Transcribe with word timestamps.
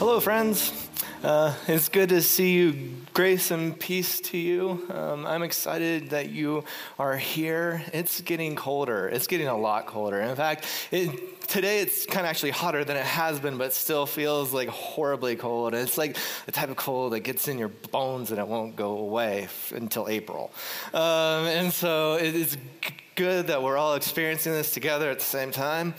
Hello, 0.00 0.18
friends. 0.18 0.88
Uh, 1.22 1.54
it's 1.68 1.90
good 1.90 2.08
to 2.08 2.22
see 2.22 2.54
you. 2.54 2.96
Grace 3.12 3.50
and 3.50 3.78
peace 3.78 4.18
to 4.22 4.38
you. 4.38 4.82
Um, 4.88 5.26
I'm 5.26 5.42
excited 5.42 6.08
that 6.08 6.30
you 6.30 6.64
are 6.98 7.18
here. 7.18 7.82
It's 7.92 8.22
getting 8.22 8.56
colder. 8.56 9.08
It's 9.08 9.26
getting 9.26 9.48
a 9.48 9.56
lot 9.58 9.84
colder. 9.84 10.18
In 10.22 10.34
fact, 10.34 10.64
it, 10.90 11.46
today 11.48 11.80
it's 11.80 12.06
kind 12.06 12.20
of 12.20 12.30
actually 12.30 12.52
hotter 12.52 12.82
than 12.82 12.96
it 12.96 13.04
has 13.04 13.40
been, 13.40 13.58
but 13.58 13.74
still 13.74 14.06
feels 14.06 14.54
like 14.54 14.70
horribly 14.70 15.36
cold. 15.36 15.74
And 15.74 15.82
It's 15.82 15.98
like 15.98 16.16
the 16.46 16.52
type 16.52 16.70
of 16.70 16.76
cold 16.76 17.12
that 17.12 17.20
gets 17.20 17.46
in 17.46 17.58
your 17.58 17.68
bones 17.68 18.30
and 18.30 18.40
it 18.40 18.48
won't 18.48 18.76
go 18.76 18.96
away 18.96 19.42
f- 19.42 19.72
until 19.76 20.08
April. 20.08 20.50
Um, 20.94 21.44
and 21.44 21.70
so 21.70 22.14
it 22.14 22.34
is 22.34 22.56
g- 22.80 22.94
good 23.16 23.48
that 23.48 23.62
we're 23.62 23.76
all 23.76 23.96
experiencing 23.96 24.54
this 24.54 24.72
together 24.72 25.10
at 25.10 25.18
the 25.18 25.26
same 25.26 25.50
time. 25.50 25.92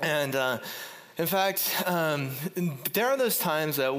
And 0.00 0.34
uh, 0.34 0.58
in 1.16 1.26
fact, 1.26 1.72
um, 1.86 2.30
there 2.92 3.06
are 3.06 3.16
those 3.16 3.38
times 3.38 3.76
that 3.76 3.90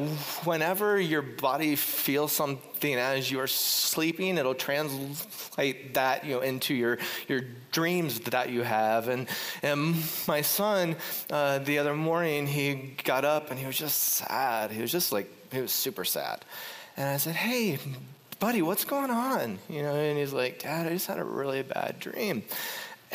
whenever 0.44 1.00
your 1.00 1.22
body 1.22 1.78
feels 1.78 2.34
something 2.34 2.96
as 2.96 3.32
you 3.32 3.40
are 3.40 3.48
sleeping, 3.48 4.38
it'll 4.38 4.54
translate 4.54 5.94
that 5.94 6.26
you 6.26 6.36
know 6.36 6.42
into 6.42 6.74
your 6.74 6.98
your 7.30 7.42
dreams 7.72 8.20
that 8.20 8.50
you 8.50 8.64
have. 8.64 9.08
And 9.08 9.30
and 9.64 9.96
my 10.28 10.42
son, 10.42 10.98
uh, 11.32 11.60
the 11.60 11.80
other 11.80 11.96
morning, 11.96 12.48
he 12.48 12.96
got 13.06 13.24
up 13.24 13.50
and 13.50 13.58
he 13.58 13.66
was 13.66 13.78
just 13.78 13.98
sad. 13.98 14.72
He 14.72 14.82
was 14.82 14.92
just 14.92 15.14
like 15.14 15.30
he 15.54 15.62
was 15.62 15.72
super 15.72 16.04
sad. 16.04 16.44
And 16.98 17.08
I 17.08 17.16
said, 17.16 17.36
"Hey, 17.36 17.80
buddy, 18.42 18.62
what's 18.62 18.84
going 18.84 19.12
on?" 19.12 19.60
You 19.70 19.84
know, 19.84 19.96
and 19.96 20.18
he's 20.18 20.34
like, 20.34 20.60
"Dad, 20.64 20.86
I 20.86 20.90
just 20.90 21.08
had 21.08 21.20
a 21.20 21.24
really 21.24 21.64
bad 21.64 21.98
dream." 22.02 22.44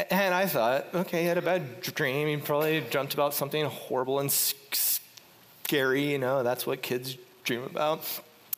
And 0.08 0.34
I 0.34 0.46
thought, 0.46 0.86
okay, 0.94 1.22
he 1.22 1.26
had 1.26 1.38
a 1.38 1.42
bad 1.42 1.80
dream. 1.80 2.28
He 2.28 2.36
probably 2.36 2.80
dreamt 2.80 3.14
about 3.14 3.34
something 3.34 3.64
horrible 3.66 4.20
and 4.20 4.30
scary. 4.30 6.12
You 6.12 6.18
know, 6.18 6.42
that's 6.42 6.66
what 6.66 6.80
kids 6.80 7.16
dream 7.44 7.64
about. 7.64 8.04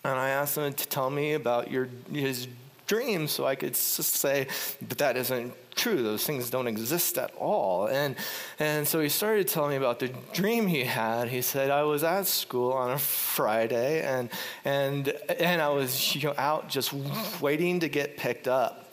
And 0.04 0.18
I 0.18 0.30
asked 0.30 0.58
him 0.58 0.72
to 0.72 0.88
tell 0.88 1.10
me 1.10 1.32
about 1.34 1.70
your 1.70 1.88
his 2.10 2.48
dream 2.86 3.28
so 3.28 3.46
I 3.46 3.54
could 3.54 3.74
say, 3.74 4.46
but 4.86 4.98
that 4.98 5.16
isn't 5.16 5.54
true. 5.74 6.02
Those 6.02 6.26
things 6.26 6.50
don't 6.50 6.66
exist 6.66 7.16
at 7.16 7.32
all. 7.36 7.86
And, 7.86 8.16
and 8.58 8.86
so 8.86 9.00
he 9.00 9.08
started 9.08 9.48
telling 9.48 9.70
me 9.70 9.77
about 9.77 9.98
the 9.98 10.08
dream 10.34 10.66
he 10.66 10.84
had. 10.84 11.28
He 11.28 11.40
said, 11.40 11.70
I 11.70 11.84
was 11.84 12.04
at 12.04 12.27
school 12.27 12.72
on 12.72 12.90
a 12.90 12.98
Friday 12.98 14.02
and, 14.02 14.28
and, 14.64 15.08
and 15.40 15.62
I 15.62 15.70
was 15.70 16.14
you 16.14 16.22
know, 16.28 16.34
out 16.36 16.68
just 16.68 16.92
waiting 17.40 17.80
to 17.80 17.88
get 17.88 18.16
picked 18.16 18.48
up. 18.48 18.91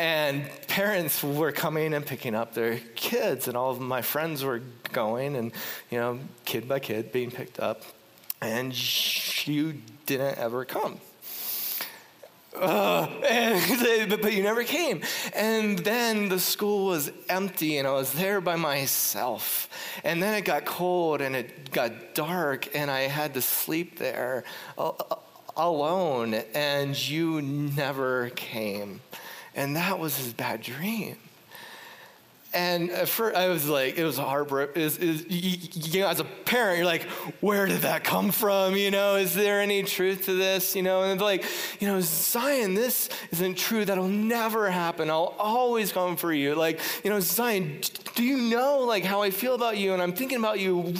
And 0.00 0.48
parents 0.66 1.22
were 1.22 1.52
coming 1.52 1.92
and 1.92 2.06
picking 2.06 2.34
up 2.34 2.54
their 2.54 2.78
kids, 2.94 3.48
and 3.48 3.56
all 3.56 3.70
of 3.70 3.80
my 3.80 4.00
friends 4.00 4.42
were 4.42 4.62
going, 4.94 5.36
and, 5.36 5.52
you 5.90 5.98
know, 5.98 6.20
kid 6.46 6.66
by 6.66 6.78
kid 6.78 7.12
being 7.12 7.30
picked 7.30 7.60
up. 7.60 7.82
And 8.40 8.72
you 9.46 9.74
didn't 10.06 10.38
ever 10.38 10.64
come. 10.64 11.00
Uh, 12.56 13.08
and, 13.28 14.10
but 14.22 14.32
you 14.32 14.42
never 14.42 14.64
came. 14.64 15.02
And 15.34 15.78
then 15.80 16.30
the 16.30 16.40
school 16.40 16.86
was 16.86 17.12
empty, 17.28 17.76
and 17.76 17.86
I 17.86 17.92
was 17.92 18.14
there 18.14 18.40
by 18.40 18.56
myself. 18.56 19.68
And 20.02 20.22
then 20.22 20.32
it 20.32 20.46
got 20.46 20.64
cold, 20.64 21.20
and 21.20 21.36
it 21.36 21.72
got 21.72 22.14
dark, 22.14 22.74
and 22.74 22.90
I 22.90 23.00
had 23.00 23.34
to 23.34 23.42
sleep 23.42 23.98
there 23.98 24.44
alone, 25.58 26.32
and 26.54 27.08
you 27.10 27.42
never 27.42 28.30
came. 28.30 29.02
And 29.54 29.76
that 29.76 29.98
was 29.98 30.16
his 30.16 30.32
bad 30.32 30.62
dream. 30.62 31.16
And 32.52 32.90
at 32.90 33.08
first, 33.08 33.36
I 33.36 33.48
was 33.48 33.68
like, 33.68 33.96
it 33.96 34.04
was 34.04 34.18
heartbreaking. 34.18 34.82
Is, 34.82 34.98
is, 34.98 35.24
you 35.28 36.00
know, 36.00 36.08
as 36.08 36.18
a 36.18 36.24
parent, 36.24 36.78
you're 36.78 36.86
like, 36.86 37.04
where 37.40 37.66
did 37.66 37.82
that 37.82 38.02
come 38.02 38.32
from? 38.32 38.74
You 38.74 38.90
know, 38.90 39.14
is 39.14 39.34
there 39.34 39.60
any 39.60 39.84
truth 39.84 40.24
to 40.24 40.34
this? 40.34 40.74
You 40.74 40.82
know, 40.82 41.02
and 41.02 41.20
like, 41.20 41.44
you 41.78 41.86
know, 41.86 42.00
Zion, 42.00 42.74
this 42.74 43.08
isn't 43.30 43.56
true. 43.56 43.84
That'll 43.84 44.08
never 44.08 44.68
happen. 44.68 45.10
I'll 45.10 45.36
always 45.38 45.92
come 45.92 46.16
for 46.16 46.32
you. 46.32 46.56
Like, 46.56 46.80
you 47.04 47.10
know, 47.10 47.20
Zion, 47.20 47.82
do 48.16 48.24
you 48.24 48.38
know 48.38 48.80
like 48.80 49.04
how 49.04 49.22
I 49.22 49.30
feel 49.30 49.54
about 49.54 49.78
you? 49.78 49.92
And 49.92 50.02
I'm 50.02 50.12
thinking 50.12 50.38
about 50.38 50.58
you 50.58 50.92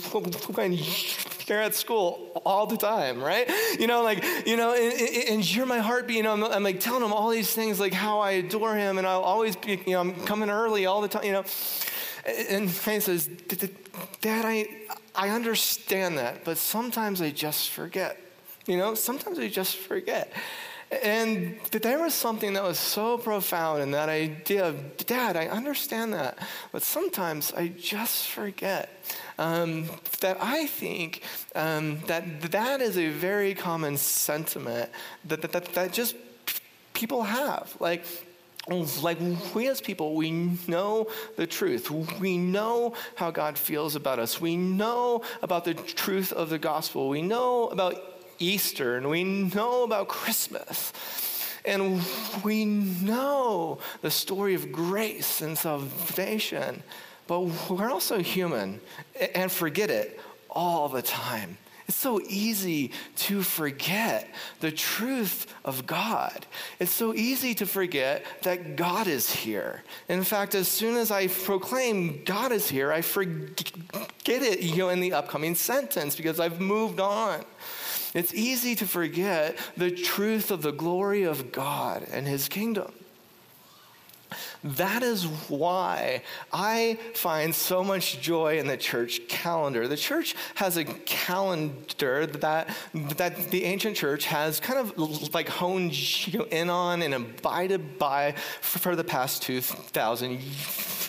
you're 1.51 1.61
at 1.61 1.75
school 1.75 2.31
all 2.47 2.67
the 2.67 2.77
time, 2.77 3.23
right? 3.23 3.51
You 3.79 3.87
know, 3.87 4.03
like, 4.03 4.25
you 4.47 4.57
know, 4.57 4.73
and, 4.73 5.29
and 5.29 5.55
you're 5.55 5.67
my 5.67 5.79
heartbeat. 5.79 6.17
You 6.17 6.23
know, 6.23 6.33
I'm, 6.33 6.45
I'm, 6.45 6.63
like 6.63 6.81
telling 6.81 7.03
him 7.03 7.13
all 7.13 7.29
these 7.29 7.53
things, 7.53 7.81
like 7.81 7.93
how 7.93 8.21
I 8.21 8.33
adore 8.33 8.75
him, 8.75 8.99
and 8.99 9.07
I'll 9.07 9.23
always 9.23 9.57
be, 9.57 9.73
you 9.85 9.93
know, 9.93 10.01
I'm 10.01 10.15
coming 10.25 10.49
early 10.49 10.87
all 10.87 11.01
the 11.01 11.09
time, 11.09 11.25
you 11.25 11.33
know. 11.33 11.45
And 12.49 12.71
he 12.71 13.01
says, 13.01 13.29
Dad, 14.21 14.45
I, 14.45 14.69
I 15.15 15.31
understand 15.31 16.19
that, 16.19 16.45
but 16.45 16.59
sometimes 16.59 17.21
I 17.21 17.31
just 17.31 17.71
forget. 17.71 18.19
You 18.67 18.77
know, 18.77 18.95
sometimes 18.95 19.39
I 19.39 19.49
just 19.49 19.77
forget. 19.77 20.33
And 20.91 21.57
there 21.71 22.01
was 22.01 22.15
something 22.15 22.55
that 22.55 22.65
was 22.65 22.79
so 22.79 23.17
profound 23.17 23.81
in 23.81 23.93
that 23.93 24.09
idea 24.09 24.67
of, 24.67 24.97
Dad, 24.97 25.37
I 25.37 25.47
understand 25.47 26.15
that, 26.15 26.37
but 26.73 26.83
sometimes 26.83 27.53
I 27.53 27.69
just 27.69 28.27
forget. 28.27 28.89
Um, 29.39 29.89
that 30.21 30.39
I 30.41 30.67
think 30.67 31.23
um, 31.55 32.01
that 32.07 32.43
that 32.51 32.81
is 32.81 32.99
a 32.99 33.09
very 33.09 33.55
common 33.55 33.97
sentiment 33.97 34.91
that, 35.27 35.43
that, 35.43 35.53
that, 35.53 35.65
that 35.75 35.93
just 35.93 36.17
people 36.93 37.23
have. 37.23 37.75
Like, 37.79 38.05
like 38.69 39.19
we 39.55 39.69
as 39.69 39.81
people, 39.81 40.15
we 40.15 40.33
know 40.67 41.07
the 41.37 41.47
truth. 41.47 41.91
We 41.91 42.37
know 42.37 42.95
how 43.15 43.31
God 43.31 43.57
feels 43.57 43.95
about 43.95 44.19
us. 44.19 44.41
We 44.41 44.57
know 44.57 45.23
about 45.41 45.65
the 45.65 45.75
truth 45.75 46.33
of 46.33 46.51
the 46.51 46.59
gospel. 46.59 47.09
We 47.09 47.23
know 47.23 47.69
about 47.69 47.95
Easter 48.41 48.97
and 48.97 49.09
we 49.09 49.23
know 49.23 49.85
about 49.85 50.09
Christmas. 50.09 50.93
And 51.65 52.03
we 52.43 52.65
know 52.65 53.79
the 54.01 54.11
story 54.11 54.55
of 54.55 54.73
grace 54.73 55.43
and 55.43 55.57
salvation, 55.59 56.83
but 57.27 57.41
we're 57.69 57.91
also 57.91 58.19
human 58.19 58.81
and 59.35 59.53
forget 59.53 59.91
it 59.91 60.19
all 60.49 60.89
the 60.89 61.03
time. 61.03 61.59
It's 61.91 61.99
so 61.99 62.21
easy 62.29 62.93
to 63.17 63.43
forget 63.43 64.33
the 64.61 64.71
truth 64.71 65.53
of 65.65 65.87
God. 65.87 66.47
It's 66.79 66.93
so 66.93 67.13
easy 67.15 67.53
to 67.57 67.67
forget 67.67 68.25
that 68.43 68.77
God 68.77 69.09
is 69.09 69.29
here. 69.29 69.83
In 70.09 70.23
fact, 70.23 70.55
as 70.55 70.69
soon 70.69 70.97
as 70.97 71.11
I 71.11 71.27
proclaim 71.27 72.23
God 72.25 72.53
is 72.53 72.69
here, 72.69 72.93
I 72.93 73.01
forget 73.01 73.73
it 74.27 74.61
you 74.61 74.77
know, 74.77 74.89
in 74.91 75.01
the 75.01 75.15
upcoming 75.15 75.57
sentence 75.57 76.15
because 76.15 76.39
I've 76.39 76.61
moved 76.61 77.01
on. 77.01 77.45
It's 78.15 78.35
easy 78.35 78.75
to 78.77 78.87
forget 78.87 79.57
the 79.77 79.91
truth 79.91 80.51
of 80.51 80.63
the 80.63 80.73
glory 80.73 81.23
of 81.23 81.53
God 81.53 82.07
and 82.11 82.27
his 82.27 82.49
kingdom. 82.49 82.93
That 84.63 85.03
is 85.03 85.25
why 85.49 86.23
I 86.53 86.99
find 87.15 87.55
so 87.55 87.83
much 87.83 88.21
joy 88.21 88.59
in 88.59 88.67
the 88.67 88.77
church 88.77 89.23
calendar. 89.29 89.89
The 89.89 89.97
church 89.97 90.37
has 90.57 90.77
a 90.77 90.85
calendar 90.85 92.27
that, 92.27 92.69
that 92.95 93.51
the 93.51 93.65
ancient 93.65 93.97
church 93.97 94.27
has 94.27 94.61
kind 94.61 94.79
of 94.79 95.33
like 95.35 95.49
honed 95.49 95.95
in 96.51 96.71
on 96.71 97.03
and 97.03 97.15
abided 97.15 97.99
by 97.99 98.33
for 98.61 98.95
the 98.95 99.05
past 99.05 99.43
2,000 99.43 100.31
years. 100.33 101.00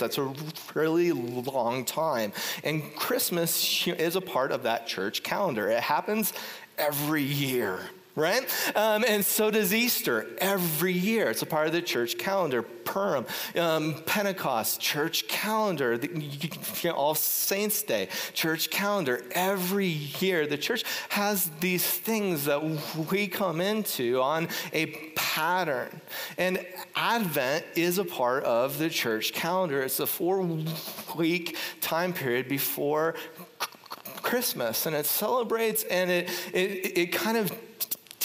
That's 0.00 0.18
a 0.18 0.32
really 0.74 1.12
long 1.12 1.84
time. 1.84 2.32
And 2.64 2.82
Christmas 2.96 3.86
is 3.86 4.16
a 4.16 4.20
part 4.20 4.52
of 4.52 4.62
that 4.62 4.86
church 4.86 5.22
calendar. 5.22 5.68
It 5.68 5.80
happens 5.80 6.32
every 6.78 7.22
year 7.22 7.80
right? 8.16 8.42
Um, 8.74 9.04
and 9.06 9.24
so 9.24 9.50
does 9.50 9.72
Easter 9.72 10.26
every 10.38 10.94
year. 10.94 11.30
It's 11.30 11.42
a 11.42 11.46
part 11.46 11.66
of 11.66 11.72
the 11.72 11.82
church 11.82 12.18
calendar. 12.18 12.62
Purim, 12.62 13.26
um, 13.56 14.02
Pentecost, 14.06 14.80
church 14.80 15.28
calendar, 15.28 15.98
the, 15.98 16.08
you 16.08 16.48
know, 16.84 16.92
All 16.92 17.14
Saints 17.14 17.82
Day, 17.82 18.08
church 18.32 18.70
calendar. 18.70 19.22
Every 19.32 19.86
year, 19.86 20.46
the 20.46 20.56
church 20.56 20.84
has 21.10 21.50
these 21.60 21.84
things 21.84 22.46
that 22.46 22.62
we 23.10 23.28
come 23.28 23.60
into 23.60 24.22
on 24.22 24.48
a 24.72 24.86
pattern. 25.14 26.00
And 26.38 26.64
Advent 26.94 27.66
is 27.74 27.98
a 27.98 28.04
part 28.04 28.44
of 28.44 28.78
the 28.78 28.88
church 28.88 29.32
calendar. 29.32 29.82
It's 29.82 30.00
a 30.00 30.06
four 30.06 30.40
week 31.16 31.56
time 31.80 32.12
period 32.14 32.48
before 32.48 33.14
Christmas, 34.22 34.86
and 34.86 34.96
it 34.96 35.06
celebrates 35.06 35.84
and 35.84 36.10
it, 36.10 36.30
it, 36.52 36.98
it 36.98 37.06
kind 37.12 37.36
of 37.36 37.52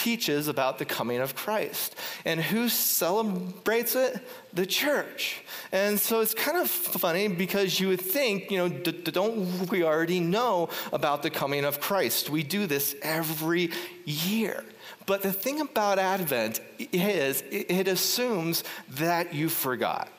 teaches 0.04 0.48
about 0.48 0.80
the 0.80 0.86
coming 0.86 1.20
of 1.20 1.36
Christ. 1.36 1.96
And 2.26 2.40
who 2.40 2.70
celebrates 2.70 3.96
it? 3.96 4.20
The 4.54 4.66
church. 4.66 5.44
And 5.72 6.00
so 6.00 6.22
it's 6.22 6.34
kind 6.34 6.58
of 6.58 6.70
funny 6.70 7.28
because 7.28 7.80
you 7.80 7.90
would 7.90 8.02
think, 8.02 8.50
you 8.50 8.58
know, 8.58 8.68
d- 8.68 8.92
don't 9.12 9.70
we 9.70 9.84
already 9.84 10.20
know 10.20 10.70
about 10.92 11.22
the 11.22 11.30
coming 11.30 11.66
of 11.66 11.80
Christ? 11.80 12.30
We 12.30 12.42
do 12.44 12.66
this 12.66 12.96
every 13.02 13.72
year. 14.06 14.64
But 15.06 15.22
the 15.22 15.32
thing 15.32 15.62
about 15.62 16.00
Advent 16.00 16.62
is 16.80 17.44
it 17.52 17.88
assumes 17.88 18.64
that 18.90 19.34
you 19.34 19.50
forgot. 19.50 20.10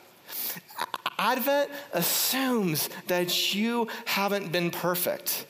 Advent 1.19 1.69
assumes 1.93 2.89
that 3.07 3.53
you 3.53 3.87
haven't 4.05 4.51
been 4.51 4.71
perfect. 4.71 5.45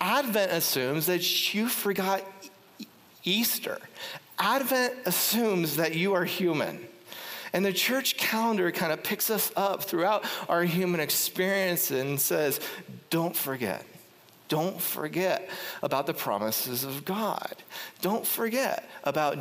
Advent 0.00 0.50
assumes 0.50 1.06
that 1.06 1.54
you 1.54 1.68
forgot 1.68 2.22
Easter. 3.24 3.78
Advent 4.38 4.94
assumes 5.06 5.76
that 5.76 5.94
you 5.94 6.14
are 6.14 6.24
human. 6.24 6.86
And 7.52 7.64
the 7.64 7.72
church 7.72 8.16
calendar 8.16 8.72
kind 8.72 8.92
of 8.92 9.02
picks 9.02 9.28
us 9.30 9.52
up 9.56 9.82
throughout 9.82 10.24
our 10.48 10.64
human 10.64 11.00
experience 11.00 11.90
and 11.90 12.18
says, 12.18 12.60
don't 13.10 13.36
forget. 13.36 13.84
Don't 14.48 14.80
forget 14.80 15.48
about 15.82 16.06
the 16.06 16.14
promises 16.14 16.84
of 16.84 17.04
God. 17.04 17.54
Don't 18.00 18.26
forget 18.26 18.88
about 19.04 19.38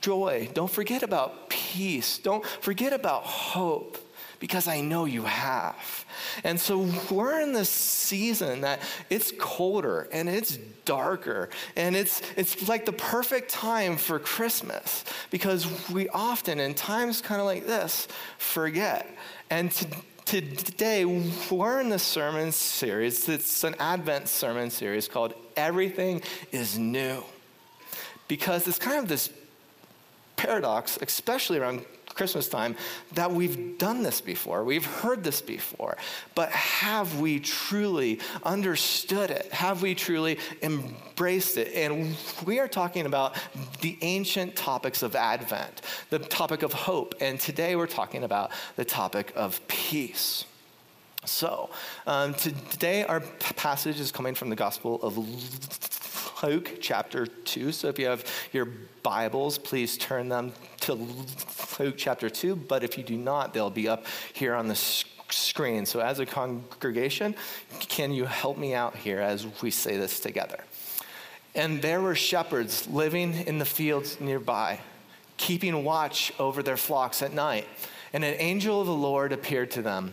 joy. 0.00 0.48
Don't 0.52 0.70
forget 0.70 1.02
about 1.02 1.48
peace. 1.48 2.18
Don't 2.18 2.44
forget 2.44 2.92
about 2.92 3.24
hope 3.24 3.98
because 4.42 4.66
I 4.66 4.80
know 4.80 5.04
you 5.04 5.22
have. 5.22 6.04
And 6.42 6.58
so 6.58 6.88
we're 7.12 7.40
in 7.40 7.52
this 7.52 7.68
season 7.68 8.62
that 8.62 8.80
it's 9.08 9.32
colder 9.38 10.08
and 10.10 10.28
it's 10.28 10.58
darker 10.84 11.48
and 11.76 11.94
it's 11.94 12.20
it's 12.36 12.66
like 12.66 12.84
the 12.84 12.92
perfect 12.92 13.52
time 13.52 13.96
for 13.96 14.18
Christmas 14.18 15.04
because 15.30 15.88
we 15.90 16.08
often 16.08 16.58
in 16.58 16.74
times 16.74 17.22
kind 17.22 17.40
of 17.40 17.46
like 17.46 17.68
this 17.68 18.08
forget. 18.36 19.08
And 19.48 19.70
to, 20.24 20.40
today 20.40 21.04
we're 21.04 21.80
in 21.80 21.88
the 21.88 22.00
sermon 22.00 22.50
series. 22.50 23.28
It's 23.28 23.62
an 23.62 23.76
Advent 23.78 24.26
sermon 24.26 24.70
series 24.70 25.06
called 25.06 25.34
Everything 25.56 26.20
is 26.50 26.76
New. 26.76 27.22
Because 28.26 28.66
it's 28.66 28.80
kind 28.80 28.98
of 28.98 29.06
this 29.06 29.30
paradox, 30.34 30.98
especially 31.00 31.60
around 31.60 31.84
Christmas 32.22 32.46
time 32.46 32.76
that 33.14 33.32
we've 33.32 33.76
done 33.78 34.04
this 34.04 34.20
before. 34.20 34.62
We've 34.62 34.86
heard 34.86 35.24
this 35.24 35.42
before. 35.42 35.96
But 36.36 36.50
have 36.50 37.18
we 37.18 37.40
truly 37.40 38.20
understood 38.44 39.32
it? 39.32 39.52
Have 39.52 39.82
we 39.82 39.96
truly 39.96 40.38
embraced 40.62 41.56
it? 41.56 41.74
And 41.74 42.16
we 42.46 42.60
are 42.60 42.68
talking 42.68 43.06
about 43.06 43.36
the 43.80 43.98
ancient 44.02 44.54
topics 44.54 45.02
of 45.02 45.16
Advent, 45.16 45.82
the 46.10 46.20
topic 46.20 46.62
of 46.62 46.72
hope. 46.72 47.16
And 47.20 47.40
today 47.40 47.74
we're 47.74 47.88
talking 47.88 48.22
about 48.22 48.52
the 48.76 48.84
topic 48.84 49.32
of 49.34 49.60
peace. 49.66 50.44
So, 51.24 51.70
um, 52.06 52.34
today 52.34 53.02
our 53.02 53.18
passage 53.56 53.98
is 53.98 54.12
coming 54.12 54.36
from 54.36 54.48
the 54.48 54.56
Gospel 54.56 55.02
of 55.02 55.18
Luke, 56.44 56.78
chapter 56.80 57.26
2. 57.26 57.72
So, 57.72 57.88
if 57.88 57.98
you 57.98 58.06
have 58.06 58.24
your 58.52 58.68
Bibles, 59.02 59.58
please 59.58 59.96
turn 59.96 60.28
them 60.28 60.52
to 60.82 60.94
Luke 61.78 61.94
chapter 61.96 62.28
2, 62.28 62.56
but 62.56 62.84
if 62.84 62.98
you 62.98 63.04
do 63.04 63.16
not, 63.16 63.54
they'll 63.54 63.70
be 63.70 63.88
up 63.88 64.06
here 64.32 64.54
on 64.54 64.68
the 64.68 64.74
screen. 64.74 65.86
So, 65.86 66.00
as 66.00 66.18
a 66.18 66.26
congregation, 66.26 67.34
can 67.80 68.12
you 68.12 68.24
help 68.24 68.58
me 68.58 68.74
out 68.74 68.96
here 68.96 69.20
as 69.20 69.46
we 69.62 69.70
say 69.70 69.96
this 69.96 70.20
together? 70.20 70.62
And 71.54 71.82
there 71.82 72.00
were 72.00 72.14
shepherds 72.14 72.88
living 72.88 73.34
in 73.34 73.58
the 73.58 73.64
fields 73.64 74.20
nearby, 74.20 74.80
keeping 75.36 75.84
watch 75.84 76.32
over 76.38 76.62
their 76.62 76.76
flocks 76.76 77.22
at 77.22 77.32
night. 77.32 77.66
And 78.12 78.24
an 78.24 78.34
angel 78.38 78.80
of 78.80 78.86
the 78.86 78.94
Lord 78.94 79.32
appeared 79.32 79.70
to 79.72 79.82
them, 79.82 80.12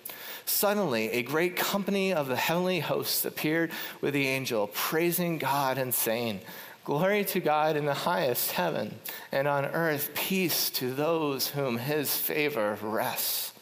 Suddenly, 0.45 1.11
a 1.11 1.23
great 1.23 1.55
company 1.55 2.13
of 2.13 2.27
the 2.27 2.35
heavenly 2.35 2.79
hosts 2.79 3.25
appeared 3.25 3.71
with 4.01 4.13
the 4.13 4.27
angel, 4.27 4.69
praising 4.73 5.37
God 5.37 5.77
and 5.77 5.93
saying, 5.93 6.41
Glory 6.83 7.23
to 7.25 7.39
God 7.39 7.75
in 7.75 7.85
the 7.85 7.93
highest 7.93 8.51
heaven, 8.51 8.95
and 9.31 9.47
on 9.47 9.65
earth 9.65 10.11
peace 10.15 10.69
to 10.71 10.93
those 10.93 11.49
whom 11.49 11.77
his 11.77 12.15
favor 12.15 12.77
rests. 12.81 13.53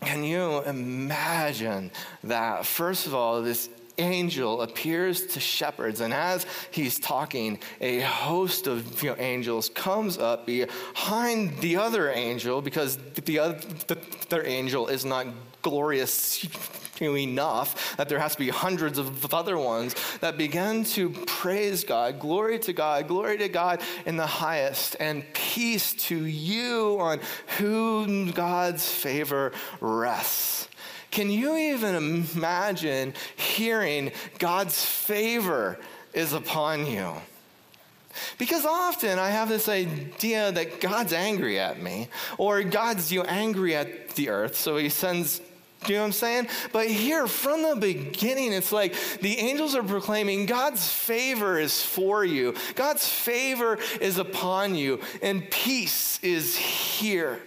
Can 0.00 0.24
you 0.24 0.62
imagine 0.62 1.90
that? 2.24 2.66
First 2.66 3.06
of 3.06 3.14
all, 3.14 3.42
this 3.42 3.68
angel 3.98 4.62
appears 4.62 5.26
to 5.28 5.40
shepherds, 5.40 6.00
and 6.00 6.12
as 6.12 6.46
he's 6.70 6.98
talking, 6.98 7.58
a 7.80 8.00
host 8.00 8.66
of 8.66 9.02
you 9.02 9.10
know, 9.10 9.16
angels 9.18 9.68
comes 9.70 10.18
up 10.18 10.46
behind 10.46 11.58
the 11.58 11.76
other 11.76 12.10
angel 12.10 12.62
because 12.62 12.98
the 13.24 13.38
other, 13.38 13.58
the 13.86 13.98
other 14.30 14.44
angel 14.44 14.88
is 14.88 15.04
not 15.04 15.26
glorious 15.62 16.46
enough 17.00 17.96
that 17.96 18.08
there 18.08 18.18
has 18.18 18.32
to 18.32 18.38
be 18.38 18.48
hundreds 18.48 18.98
of 18.98 19.34
other 19.34 19.58
ones 19.58 19.94
that 20.20 20.38
begin 20.38 20.84
to 20.84 21.10
praise 21.26 21.84
God. 21.84 22.20
Glory 22.20 22.58
to 22.60 22.72
God, 22.72 23.08
glory 23.08 23.38
to 23.38 23.48
God 23.48 23.80
in 24.06 24.16
the 24.16 24.26
highest, 24.26 24.96
and 25.00 25.24
peace 25.34 25.92
to 25.94 26.24
you 26.24 26.96
on 27.00 27.20
whom 27.58 28.30
God's 28.30 28.88
favor 28.88 29.52
rests. 29.80 30.65
Can 31.16 31.30
you 31.30 31.56
even 31.56 31.94
imagine 31.94 33.14
hearing 33.36 34.12
God's 34.38 34.84
favor 34.84 35.78
is 36.12 36.34
upon 36.34 36.84
you? 36.84 37.10
Because 38.36 38.66
often 38.66 39.18
I 39.18 39.30
have 39.30 39.48
this 39.48 39.66
idea 39.66 40.52
that 40.52 40.78
God's 40.78 41.14
angry 41.14 41.58
at 41.58 41.80
me, 41.80 42.08
or 42.36 42.62
God's 42.62 43.10
you 43.10 43.22
angry 43.22 43.74
at 43.74 44.10
the 44.10 44.28
earth, 44.28 44.56
so 44.56 44.76
he 44.76 44.90
sends 44.90 45.40
do 45.84 45.92
you 45.92 45.98
know 45.98 46.02
what 46.02 46.06
I'm 46.08 46.12
saying? 46.12 46.48
But 46.72 46.88
here, 46.88 47.26
from 47.26 47.62
the 47.62 47.76
beginning, 47.76 48.52
it's 48.52 48.72
like 48.72 48.94
the 49.20 49.38
angels 49.38 49.74
are 49.74 49.82
proclaiming 49.82 50.44
God's 50.44 50.86
favor 50.86 51.58
is 51.58 51.80
for 51.80 52.26
you, 52.26 52.54
God's 52.74 53.08
favor 53.08 53.78
is 54.02 54.18
upon 54.18 54.74
you, 54.74 55.00
and 55.22 55.50
peace 55.50 56.22
is 56.22 56.56
here. 56.56 57.40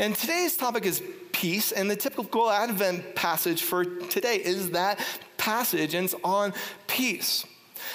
And 0.00 0.16
today's 0.16 0.56
topic 0.56 0.86
is 0.86 1.02
and 1.42 1.90
the 1.90 1.96
typical 1.96 2.48
Advent 2.48 3.16
passage 3.16 3.62
for 3.62 3.84
today 3.84 4.36
is 4.36 4.70
that 4.70 5.00
passage, 5.38 5.94
and 5.94 6.04
it's 6.04 6.14
on 6.22 6.54
peace. 6.86 7.44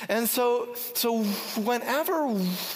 And 0.10 0.28
so, 0.28 0.76
so 0.76 1.24
whenever 1.62 2.28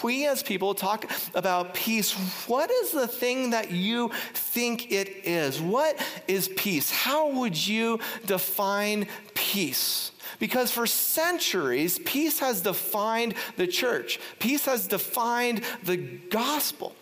we 0.02 0.28
as 0.28 0.42
people 0.42 0.74
talk 0.74 1.12
about 1.36 1.74
peace, 1.74 2.14
what 2.48 2.72
is 2.72 2.92
the 2.92 3.06
thing 3.06 3.50
that 3.50 3.72
you 3.72 4.12
think 4.34 4.94
it 4.94 5.10
is? 5.26 5.60
What 5.60 6.02
is 6.30 6.48
peace? 6.48 6.90
How 6.90 7.30
would 7.32 7.68
you 7.68 8.00
define 8.26 9.08
peace? 9.34 10.12
Because 10.40 10.72
for 10.72 10.88
centuries, 10.88 12.00
peace 12.00 12.40
has 12.40 12.62
defined 12.62 13.34
the 13.58 13.68
church, 13.68 14.20
peace 14.40 14.66
has 14.66 14.88
defined 14.88 15.64
the 15.84 15.98
gospel. 15.98 16.96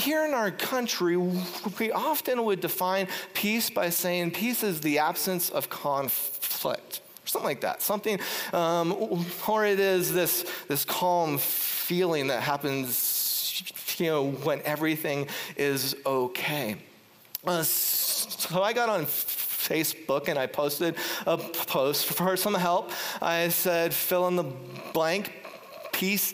Here 0.00 0.24
in 0.24 0.32
our 0.32 0.50
country, 0.50 1.18
we 1.18 1.92
often 1.92 2.44
would 2.44 2.60
define 2.60 3.06
peace 3.34 3.68
by 3.68 3.90
saying 3.90 4.30
peace 4.30 4.62
is 4.62 4.80
the 4.80 4.98
absence 4.98 5.50
of 5.50 5.68
conflict 5.68 7.02
or 7.22 7.26
something 7.26 7.46
like 7.46 7.60
that. 7.60 7.82
Something, 7.82 8.18
um, 8.54 9.26
or 9.46 9.66
it 9.66 9.78
is 9.78 10.10
this, 10.10 10.50
this 10.68 10.86
calm 10.86 11.36
feeling 11.36 12.28
that 12.28 12.42
happens, 12.42 13.62
you 13.98 14.06
know, 14.06 14.30
when 14.30 14.62
everything 14.62 15.28
is 15.56 15.94
okay. 16.06 16.76
Uh, 17.46 17.62
so 17.62 18.62
I 18.62 18.72
got 18.72 18.88
on 18.88 19.04
Facebook 19.04 20.28
and 20.28 20.38
I 20.38 20.46
posted 20.46 20.94
a 21.26 21.36
post 21.36 22.06
for 22.06 22.38
some 22.38 22.54
help. 22.54 22.90
I 23.20 23.50
said, 23.50 23.92
fill 23.92 24.28
in 24.28 24.36
the 24.36 24.50
blank, 24.94 25.46
peace 25.92 26.32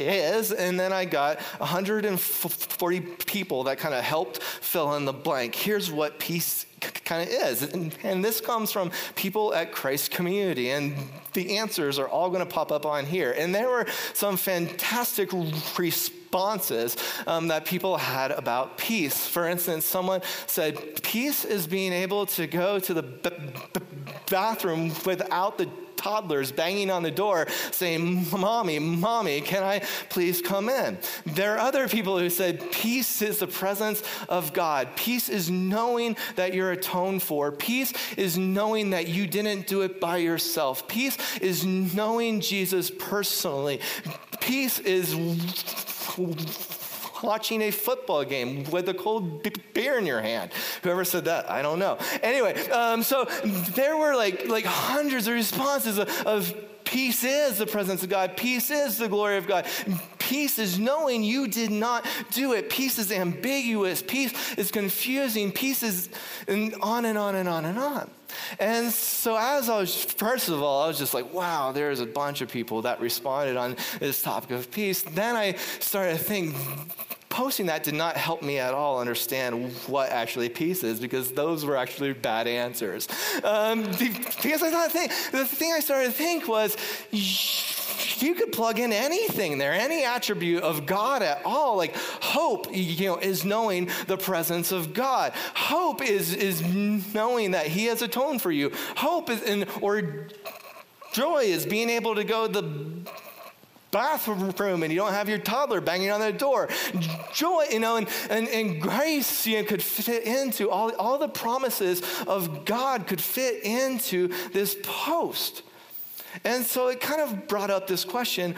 is, 0.00 0.52
and 0.52 0.78
then 0.78 0.92
I 0.92 1.04
got 1.04 1.40
140 1.58 3.00
people 3.00 3.64
that 3.64 3.78
kind 3.78 3.94
of 3.94 4.02
helped 4.02 4.42
fill 4.42 4.94
in 4.94 5.04
the 5.04 5.12
blank. 5.12 5.54
Here's 5.54 5.90
what 5.90 6.18
peace 6.18 6.66
kind 6.80 7.22
of 7.22 7.28
is. 7.28 7.62
And, 7.62 7.94
and, 8.02 8.24
this 8.24 8.40
comes 8.40 8.72
from 8.72 8.90
people 9.14 9.54
at 9.54 9.72
Christ 9.72 10.10
Community, 10.10 10.70
and 10.70 10.94
the 11.32 11.58
answers 11.58 11.98
are 11.98 12.08
all 12.08 12.30
going 12.30 12.46
to 12.46 12.52
pop 12.52 12.72
up 12.72 12.86
on 12.86 13.04
here. 13.06 13.34
And 13.36 13.54
there 13.54 13.68
were 13.68 13.86
some 14.14 14.36
fantastic 14.36 15.30
responses 15.76 16.96
um, 17.26 17.48
that 17.48 17.64
people 17.64 17.96
had 17.96 18.30
about 18.30 18.78
peace. 18.78 19.26
For 19.26 19.48
instance, 19.48 19.84
someone 19.84 20.22
said, 20.46 21.02
Peace 21.02 21.44
is 21.44 21.66
being 21.66 21.92
able 21.92 22.26
to 22.26 22.46
go 22.46 22.78
to 22.78 22.94
the 22.94 23.02
b- 23.02 23.30
b- 23.72 23.80
bathroom 24.28 24.92
without 25.04 25.58
the 25.58 25.68
toddlers 26.00 26.50
banging 26.52 26.90
on 26.90 27.02
the 27.02 27.10
door 27.10 27.46
saying, 27.70 28.26
Mommy, 28.30 28.78
Mommy, 28.78 29.40
can 29.40 29.62
I 29.62 29.80
please 30.08 30.40
come 30.40 30.68
in? 30.68 30.98
There 31.26 31.54
are 31.54 31.58
other 31.58 31.88
people 31.88 32.18
who 32.18 32.30
said, 32.30 32.72
Peace 32.72 33.22
is 33.22 33.38
the 33.38 33.46
presence 33.46 34.02
of 34.28 34.52
God. 34.52 34.88
Peace 34.96 35.28
is 35.28 35.50
knowing 35.50 36.16
that 36.36 36.54
you're 36.54 36.72
atoned 36.72 37.22
for. 37.22 37.52
Peace 37.52 37.92
is 38.16 38.38
knowing 38.38 38.90
that 38.90 39.08
you 39.08 39.26
didn't 39.26 39.66
do 39.66 39.82
it 39.82 40.00
by 40.00 40.16
yourself. 40.16 40.88
Peace 40.88 41.16
is 41.40 41.64
knowing 41.64 42.40
Jesus 42.40 42.90
personally. 42.90 43.80
Peace 44.40 44.78
is 44.78 45.14
watching 47.22 47.62
a 47.62 47.70
football 47.70 48.24
game 48.24 48.64
with 48.64 48.88
a 48.88 48.94
cold 48.94 49.46
beer 49.74 49.98
in 49.98 50.06
your 50.06 50.20
hand. 50.20 50.50
Whoever 50.82 51.04
said 51.04 51.24
that, 51.26 51.50
I 51.50 51.62
don't 51.62 51.78
know. 51.78 51.98
Anyway, 52.22 52.68
um, 52.70 53.02
so 53.02 53.24
there 53.74 53.96
were 53.96 54.14
like 54.16 54.48
like 54.48 54.64
hundreds 54.64 55.26
of 55.26 55.34
responses 55.34 55.98
of, 55.98 56.08
of 56.26 56.54
peace 56.84 57.22
is 57.24 57.58
the 57.58 57.66
presence 57.66 58.02
of 58.02 58.08
God. 58.08 58.36
Peace 58.36 58.70
is 58.70 58.98
the 58.98 59.08
glory 59.08 59.36
of 59.36 59.46
God. 59.46 59.66
Peace 60.18 60.58
is 60.58 60.78
knowing 60.78 61.22
you 61.22 61.48
did 61.48 61.70
not 61.70 62.06
do 62.32 62.52
it. 62.52 62.68
Peace 62.70 62.98
is 62.98 63.10
ambiguous. 63.12 64.02
Peace 64.02 64.32
is 64.56 64.70
confusing. 64.70 65.52
Peace 65.52 65.82
is 65.82 66.08
and 66.48 66.74
on 66.82 67.04
and 67.04 67.16
on 67.16 67.34
and 67.36 67.48
on 67.48 67.64
and 67.64 67.78
on. 67.78 68.10
And 68.58 68.90
so, 68.92 69.36
as 69.36 69.68
I 69.68 69.78
was, 69.78 70.04
first 70.04 70.48
of 70.48 70.62
all, 70.62 70.82
I 70.82 70.88
was 70.88 70.98
just 70.98 71.14
like, 71.14 71.32
wow, 71.32 71.72
there's 71.72 72.00
a 72.00 72.06
bunch 72.06 72.40
of 72.40 72.50
people 72.50 72.82
that 72.82 73.00
responded 73.00 73.56
on 73.56 73.76
this 73.98 74.22
topic 74.22 74.50
of 74.52 74.70
peace. 74.70 75.02
Then 75.02 75.36
I 75.36 75.54
started 75.80 76.18
to 76.18 76.24
think, 76.24 76.54
posting 77.30 77.66
that 77.66 77.84
did 77.84 77.94
not 77.94 78.16
help 78.16 78.42
me 78.42 78.58
at 78.58 78.74
all 78.74 79.00
understand 79.00 79.72
what 79.86 80.10
actually 80.10 80.48
peace 80.48 80.84
is 80.84 81.00
because 81.00 81.32
those 81.32 81.64
were 81.64 81.76
actually 81.76 82.12
bad 82.12 82.46
answers. 82.46 83.08
Um, 83.42 83.84
because 83.84 84.62
I 84.62 84.70
thought, 84.70 84.92
the 85.32 85.46
thing 85.46 85.72
I 85.72 85.80
started 85.80 86.06
to 86.06 86.12
think 86.12 86.46
was, 86.48 86.76
you 87.12 88.34
could 88.34 88.52
plug 88.52 88.78
in 88.78 88.92
anything 88.92 89.58
there, 89.58 89.72
any 89.72 90.04
attribute 90.04 90.62
of 90.62 90.86
God 90.86 91.22
at 91.22 91.40
all. 91.44 91.76
Like 91.76 91.94
hope, 91.96 92.66
you 92.70 93.06
know, 93.06 93.16
is 93.16 93.44
knowing 93.44 93.90
the 94.06 94.16
presence 94.16 94.72
of 94.72 94.92
God. 94.92 95.32
Hope 95.54 96.02
is 96.02 96.34
is 96.34 96.62
knowing 97.14 97.52
that 97.52 97.66
He 97.66 97.86
has 97.86 98.02
atoned 98.02 98.42
for 98.42 98.50
you. 98.50 98.72
Hope 98.96 99.30
is 99.30 99.42
in 99.42 99.66
or 99.80 100.26
joy 101.12 101.42
is 101.44 101.64
being 101.64 101.90
able 101.90 102.14
to 102.14 102.24
go 102.24 102.46
the 102.46 102.62
bathroom 103.90 104.82
and 104.82 104.92
you 104.92 104.98
don't 104.98 105.12
have 105.12 105.28
your 105.28 105.38
toddler 105.38 105.80
banging 105.80 106.10
on 106.10 106.20
the 106.20 106.32
door. 106.32 106.68
Joy, 107.32 107.66
you 107.70 107.80
know, 107.80 107.96
and, 107.96 108.08
and, 108.28 108.48
and 108.48 108.80
grace 108.80 109.46
you 109.46 109.58
know, 109.58 109.64
could 109.64 109.82
fit 109.82 110.24
into 110.24 110.70
all, 110.70 110.94
all 110.96 111.18
the 111.18 111.28
promises 111.28 112.02
of 112.26 112.64
God 112.64 113.06
could 113.06 113.20
fit 113.20 113.64
into 113.64 114.28
this 114.52 114.76
post. 114.82 115.62
And 116.44 116.64
so 116.64 116.88
it 116.88 117.00
kind 117.00 117.20
of 117.20 117.48
brought 117.48 117.70
up 117.70 117.86
this 117.86 118.04
question 118.04 118.54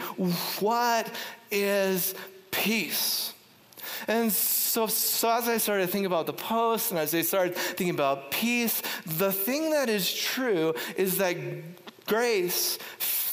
what 0.59 1.09
is 1.51 2.13
peace? 2.51 3.33
And 4.07 4.31
so, 4.31 4.87
so 4.87 5.29
as 5.31 5.47
I 5.47 5.57
started 5.57 5.89
thinking 5.89 6.05
about 6.05 6.25
the 6.25 6.33
post 6.33 6.91
and 6.91 6.99
as 6.99 7.13
I 7.13 7.21
started 7.21 7.55
thinking 7.55 7.91
about 7.91 8.31
peace, 8.31 8.81
the 9.05 9.31
thing 9.31 9.71
that 9.71 9.89
is 9.89 10.11
true 10.11 10.73
is 10.97 11.17
that 11.17 11.37
grace 12.05 12.77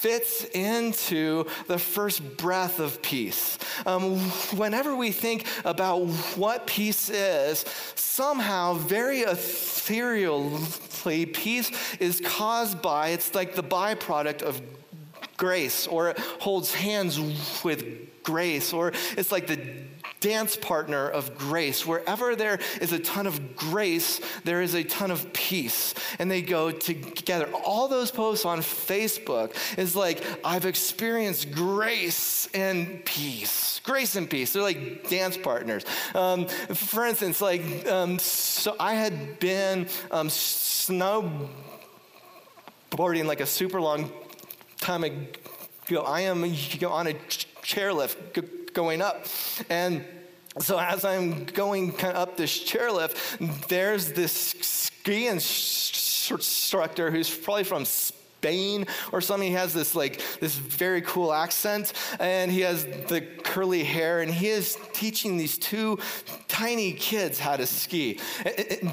fits 0.00 0.44
into 0.46 1.44
the 1.66 1.78
first 1.78 2.38
breath 2.38 2.80
of 2.80 3.02
peace. 3.02 3.58
Um, 3.84 4.18
whenever 4.56 4.96
we 4.96 5.12
think 5.12 5.46
about 5.64 6.06
what 6.36 6.66
peace 6.66 7.10
is, 7.10 7.64
somehow, 7.94 8.74
very 8.74 9.20
ethereally, 9.20 11.26
peace 11.26 11.70
is 12.00 12.20
caused 12.24 12.80
by, 12.80 13.08
it's 13.08 13.34
like 13.34 13.54
the 13.54 13.62
byproduct 13.62 14.42
of 14.42 14.60
grace, 15.36 15.86
or 15.86 16.10
it 16.10 16.18
holds 16.18 16.74
hands 16.74 17.18
with 17.62 18.22
grace, 18.22 18.72
or 18.72 18.92
it's 19.16 19.32
like 19.32 19.46
the 19.46 19.58
dance 20.20 20.56
partner 20.56 21.08
of 21.08 21.36
grace. 21.36 21.86
Wherever 21.86 22.36
there 22.36 22.60
is 22.80 22.92
a 22.92 22.98
ton 22.98 23.26
of 23.26 23.56
grace, 23.56 24.20
there 24.44 24.62
is 24.62 24.74
a 24.74 24.84
ton 24.84 25.10
of 25.10 25.32
peace. 25.32 25.94
And 26.18 26.30
they 26.30 26.42
go 26.42 26.70
together. 26.70 27.48
All 27.64 27.88
those 27.88 28.10
posts 28.10 28.44
on 28.44 28.58
Facebook 28.60 29.54
is 29.78 29.96
like, 29.96 30.22
I've 30.44 30.66
experienced 30.66 31.50
grace 31.50 32.48
and 32.54 33.04
peace. 33.04 33.80
Grace 33.82 34.14
and 34.16 34.28
peace. 34.28 34.52
They're 34.52 34.62
like 34.62 35.08
dance 35.08 35.36
partners. 35.36 35.84
Um, 36.14 36.46
for 36.46 37.06
instance, 37.06 37.40
like, 37.40 37.86
um, 37.88 38.18
so 38.18 38.76
I 38.78 38.94
had 38.94 39.40
been 39.40 39.88
um, 40.10 40.28
snowboarding 40.28 41.48
like 43.24 43.40
a 43.40 43.46
super 43.46 43.80
long 43.80 44.12
time 44.80 45.04
ago. 45.04 46.02
I 46.06 46.20
am 46.20 46.44
on 46.44 47.06
a 47.08 47.14
chairlift 47.62 48.32
going 48.72 49.02
up. 49.02 49.26
And 49.68 50.04
so 50.58 50.78
as 50.78 51.04
I'm 51.04 51.44
going 51.44 51.92
kind 51.92 52.16
of 52.16 52.28
up 52.28 52.36
this 52.36 52.58
chairlift, 52.64 53.68
there's 53.68 54.12
this 54.12 54.32
ski 54.32 55.28
instructor 55.28 57.10
who's 57.10 57.30
probably 57.30 57.64
from 57.64 57.84
Spain 57.84 58.19
or 59.12 59.20
something. 59.20 59.48
He 59.48 59.54
has 59.54 59.72
this 59.72 59.94
like 59.94 60.20
this 60.40 60.54
very 60.54 61.02
cool 61.02 61.32
accent, 61.32 61.92
and 62.18 62.50
he 62.50 62.60
has 62.60 62.84
the 62.84 63.20
curly 63.42 63.84
hair, 63.84 64.20
and 64.20 64.30
he 64.30 64.48
is 64.48 64.78
teaching 64.92 65.36
these 65.36 65.58
two 65.58 65.98
tiny 66.48 66.92
kids 66.92 67.38
how 67.38 67.56
to 67.56 67.66
ski. 67.66 68.18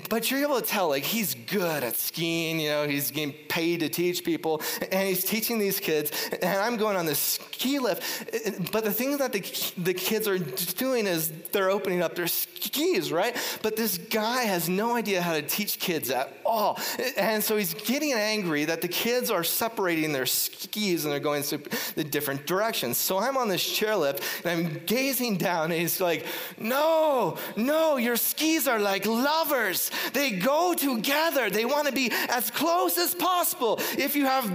But 0.09 0.29
you're 0.29 0.41
able 0.41 0.59
to 0.59 0.65
tell 0.65 0.89
like 0.89 1.03
he's 1.03 1.33
good 1.33 1.83
at 1.83 1.95
skiing. 1.95 2.59
You 2.59 2.69
know, 2.69 2.87
he's 2.87 3.11
getting 3.11 3.33
paid 3.47 3.81
to 3.81 3.89
teach 3.89 4.23
people, 4.23 4.61
and 4.91 5.07
he's 5.07 5.23
teaching 5.23 5.59
these 5.59 5.79
kids. 5.79 6.11
And 6.41 6.59
I'm 6.59 6.77
going 6.77 6.95
on 6.95 7.05
this 7.05 7.19
ski 7.19 7.79
lift. 7.79 8.71
But 8.71 8.83
the 8.83 8.93
thing 8.93 9.17
that 9.17 9.31
the 9.33 9.41
the 9.77 9.93
kids 9.93 10.27
are 10.27 10.37
doing 10.37 11.07
is 11.07 11.31
they're 11.51 11.69
opening 11.69 12.01
up 12.01 12.15
their 12.15 12.27
skis, 12.27 13.11
right? 13.11 13.35
But 13.61 13.75
this 13.75 13.97
guy 13.97 14.43
has 14.43 14.69
no 14.69 14.95
idea 14.95 15.21
how 15.21 15.33
to 15.33 15.41
teach 15.41 15.79
kids 15.79 16.09
at 16.09 16.37
all, 16.45 16.79
and 17.17 17.43
so 17.43 17.57
he's 17.57 17.73
getting 17.73 18.13
angry 18.13 18.65
that 18.65 18.81
the 18.81 18.87
kids 18.87 19.29
are 19.31 19.36
are 19.37 19.43
separating 19.43 20.11
their 20.11 20.25
skis 20.25 21.05
and 21.05 21.11
they're 21.11 21.19
going 21.19 21.43
to 21.43 21.57
the 21.95 22.03
different 22.03 22.45
directions. 22.47 22.97
So 22.97 23.19
I'm 23.19 23.37
on 23.37 23.47
this 23.47 23.63
chairlift 23.63 24.23
and 24.43 24.67
I'm 24.67 24.81
gazing 24.85 25.37
down 25.37 25.71
and 25.71 25.79
he's 25.79 26.01
like, 26.01 26.25
No, 26.57 27.37
no, 27.55 27.97
your 27.97 28.15
skis 28.17 28.67
are 28.67 28.79
like 28.79 29.05
lovers. 29.05 29.91
They 30.13 30.31
go 30.31 30.73
together. 30.73 31.49
They 31.49 31.65
want 31.65 31.87
to 31.87 31.93
be 31.93 32.11
as 32.29 32.49
close 32.49 32.97
as 32.97 33.13
possible. 33.13 33.79
If 33.97 34.15
you 34.15 34.25
have 34.25 34.45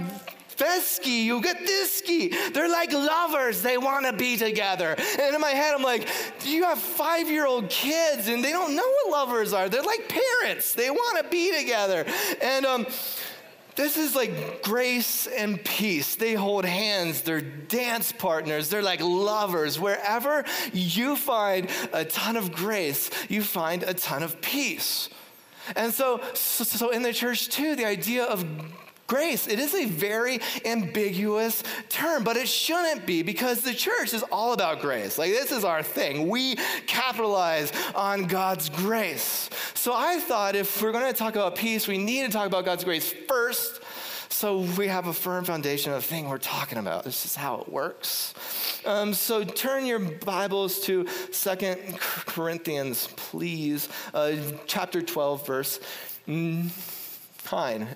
this 0.57 0.87
ski, 0.87 1.25
you 1.25 1.41
get 1.41 1.65
this 1.65 1.93
ski. 1.93 2.33
They're 2.51 2.69
like 2.69 2.91
lovers. 2.91 3.61
They 3.61 3.77
want 3.77 4.05
to 4.05 4.13
be 4.13 4.37
together. 4.37 4.95
And 5.19 5.35
in 5.35 5.41
my 5.41 5.49
head, 5.49 5.73
I'm 5.73 5.83
like, 5.83 6.07
you 6.43 6.63
have 6.63 6.79
five 6.79 7.29
year 7.29 7.45
old 7.45 7.69
kids 7.69 8.27
and 8.27 8.43
they 8.43 8.51
don't 8.51 8.75
know 8.75 8.87
what 8.87 9.11
lovers 9.11 9.53
are. 9.53 9.69
They're 9.69 9.83
like 9.83 10.09
parents. 10.09 10.73
They 10.73 10.89
want 10.89 11.23
to 11.23 11.29
be 11.29 11.57
together. 11.57 12.05
And 12.41 12.65
um, 12.65 12.85
this 13.75 13.97
is 13.97 14.15
like 14.15 14.61
grace 14.63 15.27
and 15.27 15.63
peace. 15.63 16.15
They 16.15 16.33
hold 16.33 16.65
hands, 16.65 17.21
they're 17.21 17.41
dance 17.41 18.11
partners, 18.11 18.69
they're 18.69 18.81
like 18.81 19.01
lovers. 19.01 19.79
Wherever 19.79 20.45
you 20.73 21.15
find 21.15 21.69
a 21.91 22.05
ton 22.05 22.35
of 22.35 22.51
grace, 22.51 23.09
you 23.29 23.41
find 23.41 23.83
a 23.83 23.93
ton 23.93 24.23
of 24.23 24.41
peace. 24.41 25.09
And 25.75 25.93
so, 25.93 26.21
so, 26.33 26.89
in 26.89 27.03
the 27.03 27.13
church 27.13 27.49
too, 27.49 27.75
the 27.75 27.85
idea 27.85 28.25
of 28.25 28.45
grace. 29.07 29.47
It 29.47 29.59
is 29.59 29.73
a 29.73 29.85
very 29.85 30.39
ambiguous 30.65 31.63
term, 31.89 32.23
but 32.23 32.37
it 32.37 32.47
shouldn't 32.47 33.05
be 33.05 33.23
because 33.23 33.61
the 33.61 33.73
church 33.73 34.13
is 34.13 34.23
all 34.31 34.53
about 34.53 34.81
grace. 34.81 35.17
Like, 35.17 35.31
this 35.31 35.51
is 35.51 35.63
our 35.63 35.83
thing. 35.83 36.29
We 36.29 36.55
capitalize 36.87 37.71
on 37.95 38.25
God's 38.25 38.69
grace. 38.69 39.49
So 39.73 39.93
I 39.93 40.19
thought 40.19 40.55
if 40.55 40.81
we're 40.81 40.91
going 40.91 41.11
to 41.11 41.17
talk 41.17 41.35
about 41.35 41.55
peace, 41.55 41.87
we 41.87 41.97
need 41.97 42.25
to 42.25 42.31
talk 42.31 42.47
about 42.47 42.65
God's 42.65 42.83
grace 42.83 43.13
first. 43.27 43.81
So 44.33 44.61
we 44.77 44.87
have 44.87 45.07
a 45.07 45.13
firm 45.13 45.45
foundation 45.45 45.93
of 45.93 46.01
the 46.01 46.07
thing 46.07 46.27
we're 46.27 46.39
talking 46.39 46.79
about. 46.79 47.03
This 47.03 47.23
is 47.23 47.35
how 47.35 47.61
it 47.61 47.69
works. 47.69 48.33
Um, 48.83 49.13
so 49.13 49.43
turn 49.43 49.85
your 49.85 49.99
Bibles 49.99 50.79
to 50.81 51.07
Second 51.31 51.99
Corinthians, 51.99 53.07
please, 53.15 53.89
uh, 54.13 54.35
chapter 54.65 55.03
12, 55.03 55.45
verse. 55.45 55.79
Mm, 56.27 56.69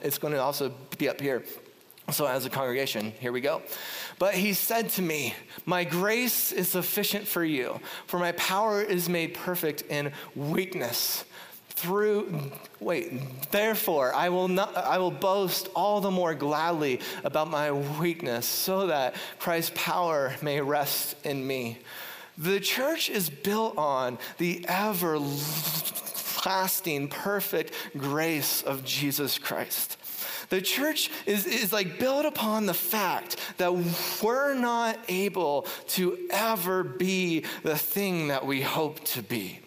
It's 0.03 0.19
going 0.19 0.33
to 0.33 0.39
also 0.39 0.71
be 0.99 1.09
up 1.09 1.19
here. 1.19 1.43
So, 2.11 2.27
as 2.27 2.45
a 2.45 2.49
congregation, 2.49 3.11
here 3.19 3.31
we 3.31 3.41
go. 3.41 3.63
But 4.19 4.35
he 4.35 4.53
said 4.53 4.89
to 4.91 5.01
me, 5.01 5.33
My 5.65 5.83
grace 5.83 6.51
is 6.51 6.69
sufficient 6.69 7.27
for 7.27 7.43
you, 7.43 7.79
for 8.05 8.19
my 8.19 8.33
power 8.33 8.81
is 8.83 9.09
made 9.09 9.33
perfect 9.33 9.81
in 9.89 10.11
weakness. 10.35 11.25
Through, 11.69 12.51
wait, 12.79 13.51
therefore, 13.51 14.13
I 14.13 14.29
will, 14.29 14.47
not, 14.47 14.77
I 14.77 14.99
will 14.99 15.11
boast 15.11 15.69
all 15.75 16.01
the 16.01 16.11
more 16.11 16.35
gladly 16.35 17.01
about 17.23 17.49
my 17.49 17.71
weakness, 17.71 18.45
so 18.45 18.87
that 18.87 19.15
Christ's 19.39 19.71
power 19.75 20.35
may 20.41 20.61
rest 20.61 21.15
in 21.23 21.45
me. 21.45 21.79
The 22.37 22.59
church 22.59 23.09
is 23.09 23.29
built 23.29 23.77
on 23.77 24.19
the 24.37 24.63
ever 24.67 25.19
lasting, 26.47 27.09
perfect 27.09 27.73
grace 27.97 28.61
of 28.61 28.85
Jesus 28.85 29.37
Christ. 29.37 29.97
The 30.47 30.61
church 30.61 31.11
is, 31.25 31.45
is 31.45 31.73
like 31.73 31.99
built 31.99 32.25
upon 32.25 32.67
the 32.67 32.73
fact 32.73 33.35
that 33.57 33.73
we're 34.23 34.53
not 34.53 34.97
able 35.09 35.67
to 35.89 36.17
ever 36.29 36.85
be 36.85 37.43
the 37.63 37.77
thing 37.77 38.29
that 38.29 38.45
we 38.45 38.61
hope 38.61 39.03
to 39.15 39.21
be 39.21 39.59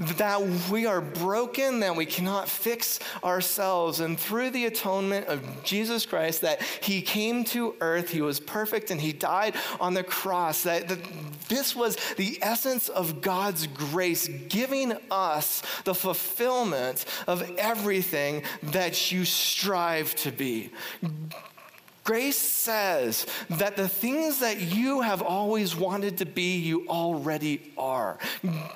that 0.00 0.40
we 0.70 0.86
are 0.86 1.00
broken, 1.00 1.80
that 1.80 1.94
we 1.94 2.06
cannot 2.06 2.48
fix 2.48 2.98
ourselves. 3.22 4.00
And 4.00 4.18
through 4.18 4.50
the 4.50 4.64
atonement 4.66 5.26
of 5.26 5.42
Jesus 5.62 6.06
Christ, 6.06 6.40
that 6.40 6.62
He 6.62 7.02
came 7.02 7.44
to 7.44 7.74
earth, 7.80 8.08
He 8.08 8.22
was 8.22 8.40
perfect, 8.40 8.90
and 8.90 9.00
He 9.00 9.12
died 9.12 9.54
on 9.78 9.94
the 9.94 10.02
cross, 10.02 10.62
that, 10.62 10.88
that 10.88 10.98
This 11.48 11.76
was 11.76 11.96
the 12.16 12.38
essence 12.40 12.88
of 12.88 13.20
God's 13.20 13.66
grace, 13.66 14.28
giving 14.48 14.94
us 15.10 15.62
the 15.84 15.94
fulfillment 15.94 17.04
of 17.26 17.42
everything 17.58 18.42
that 18.62 19.12
you 19.12 19.24
strive 19.24 20.14
to 20.16 20.32
be. 20.32 20.70
Grace 22.04 22.38
says 22.38 23.26
that 23.50 23.76
the 23.76 23.88
things 23.88 24.38
that 24.40 24.60
you 24.60 25.00
have 25.00 25.22
always 25.22 25.76
wanted 25.76 26.18
to 26.18 26.26
be, 26.26 26.56
you 26.56 26.88
already 26.88 27.72
are. 27.76 28.18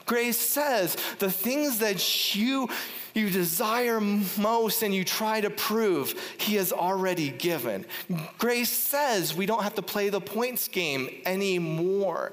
Grace 0.06 0.38
says 0.38 0.96
the 1.18 1.30
things 1.30 1.78
that 1.78 2.34
you 2.36 2.68
you 3.14 3.30
desire 3.30 4.00
most 4.00 4.82
and 4.82 4.94
you 4.94 5.04
try 5.04 5.40
to 5.40 5.50
prove, 5.50 6.14
He 6.38 6.56
has 6.56 6.72
already 6.72 7.30
given. 7.30 7.86
Grace 8.38 8.70
says 8.70 9.34
we 9.34 9.46
don't 9.46 9.62
have 9.62 9.74
to 9.76 9.82
play 9.82 10.08
the 10.08 10.20
points 10.20 10.68
game 10.68 11.08
anymore. 11.24 12.32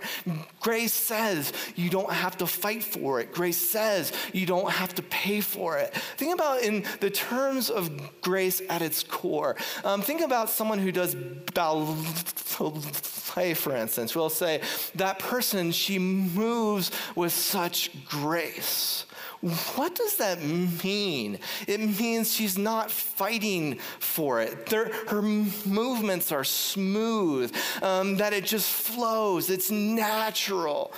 Grace 0.59 0.93
says 0.93 1.53
you 1.75 1.89
don't 1.89 2.11
have 2.11 2.37
to 2.37 2.47
fight 2.47 2.83
for 2.83 3.19
it. 3.21 3.31
Grace 3.31 3.57
says 3.57 4.11
you 4.33 4.45
don't 4.45 4.71
have 4.71 4.93
to 4.95 5.03
pay 5.03 5.41
for 5.41 5.77
it. 5.77 5.93
Think 6.17 6.33
about 6.33 6.61
in 6.61 6.83
the 6.99 7.09
terms 7.09 7.69
of 7.69 8.21
grace 8.21 8.61
at 8.69 8.81
its 8.81 9.03
core. 9.03 9.55
Um, 9.83 10.01
think 10.01 10.21
about 10.21 10.49
someone 10.49 10.79
who 10.79 10.91
does 10.91 11.15
ballet, 11.53 11.93
for 13.53 13.75
instance. 13.75 14.15
We'll 14.15 14.29
say 14.29 14.61
that 14.95 15.19
person, 15.19 15.71
she 15.71 15.99
moves 15.99 16.91
with 17.15 17.31
such 17.31 17.91
grace. 18.05 19.05
What 19.41 19.95
does 19.95 20.17
that 20.17 20.43
mean? 20.43 21.39
It 21.67 21.79
means 21.79 22.31
she's 22.31 22.59
not 22.59 22.91
fighting 22.91 23.79
for 23.99 24.39
it. 24.41 24.67
They're, 24.67 24.91
her 25.07 25.21
movements 25.21 26.31
are 26.31 26.43
smooth, 26.43 27.53
um, 27.81 28.17
that 28.17 28.33
it 28.33 28.45
just 28.45 28.71
flows, 28.71 29.49
it's 29.49 29.71
natural. 29.71 30.93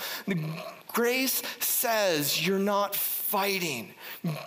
Grace 0.88 1.42
says 1.60 2.46
you're 2.46 2.60
not 2.60 2.96
fighting. 2.96 3.94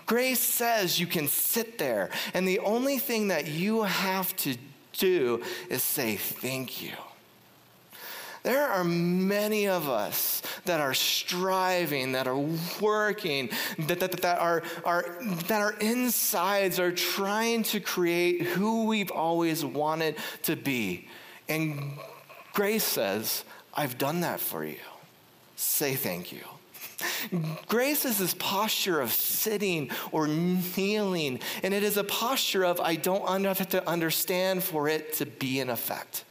Grace 0.04 0.40
says 0.40 1.00
you 1.00 1.06
can 1.06 1.26
sit 1.26 1.78
there, 1.78 2.10
and 2.34 2.46
the 2.46 2.58
only 2.60 2.98
thing 2.98 3.28
that 3.28 3.46
you 3.46 3.82
have 3.82 4.36
to 4.36 4.56
do 4.92 5.42
is 5.70 5.82
say 5.82 6.16
thank 6.16 6.82
you. 6.82 6.92
There 8.46 8.68
are 8.68 8.84
many 8.84 9.66
of 9.66 9.88
us 9.88 10.40
that 10.66 10.78
are 10.78 10.94
striving, 10.94 12.12
that 12.12 12.28
are 12.28 12.38
working, 12.80 13.50
that, 13.76 13.98
that, 13.98 14.12
that, 14.22 14.38
are, 14.38 14.62
are, 14.84 15.16
that 15.48 15.60
our 15.60 15.72
insides 15.80 16.78
are 16.78 16.92
trying 16.92 17.64
to 17.64 17.80
create 17.80 18.42
who 18.42 18.84
we've 18.84 19.10
always 19.10 19.64
wanted 19.64 20.14
to 20.44 20.54
be. 20.54 21.08
And 21.48 21.98
grace 22.52 22.84
says, 22.84 23.42
I've 23.74 23.98
done 23.98 24.20
that 24.20 24.38
for 24.38 24.64
you. 24.64 24.78
Say 25.56 25.96
thank 25.96 26.30
you. 26.30 26.44
Grace 27.66 28.04
is 28.04 28.18
this 28.18 28.34
posture 28.34 29.00
of 29.00 29.10
sitting 29.10 29.90
or 30.12 30.28
kneeling, 30.28 31.40
and 31.64 31.74
it 31.74 31.82
is 31.82 31.96
a 31.96 32.04
posture 32.04 32.64
of 32.64 32.80
I 32.80 32.94
don't 32.94 33.26
have 33.44 33.70
to 33.70 33.88
understand 33.88 34.62
for 34.62 34.88
it 34.88 35.14
to 35.14 35.26
be 35.26 35.58
in 35.58 35.68
effect. 35.68 36.22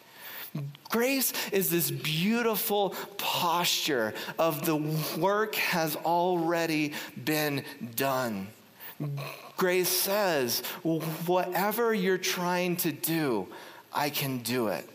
Grace 0.89 1.33
is 1.51 1.69
this 1.69 1.91
beautiful 1.91 2.95
posture 3.17 4.13
of 4.39 4.65
the 4.65 4.77
work 5.17 5.55
has 5.55 5.95
already 5.97 6.93
been 7.23 7.63
done. 7.95 8.47
Grace 9.57 9.89
says, 9.89 10.61
whatever 10.83 11.93
you're 11.93 12.17
trying 12.17 12.77
to 12.77 12.91
do, 12.91 13.47
I 13.93 14.09
can 14.09 14.39
do 14.39 14.67
it. 14.69 14.89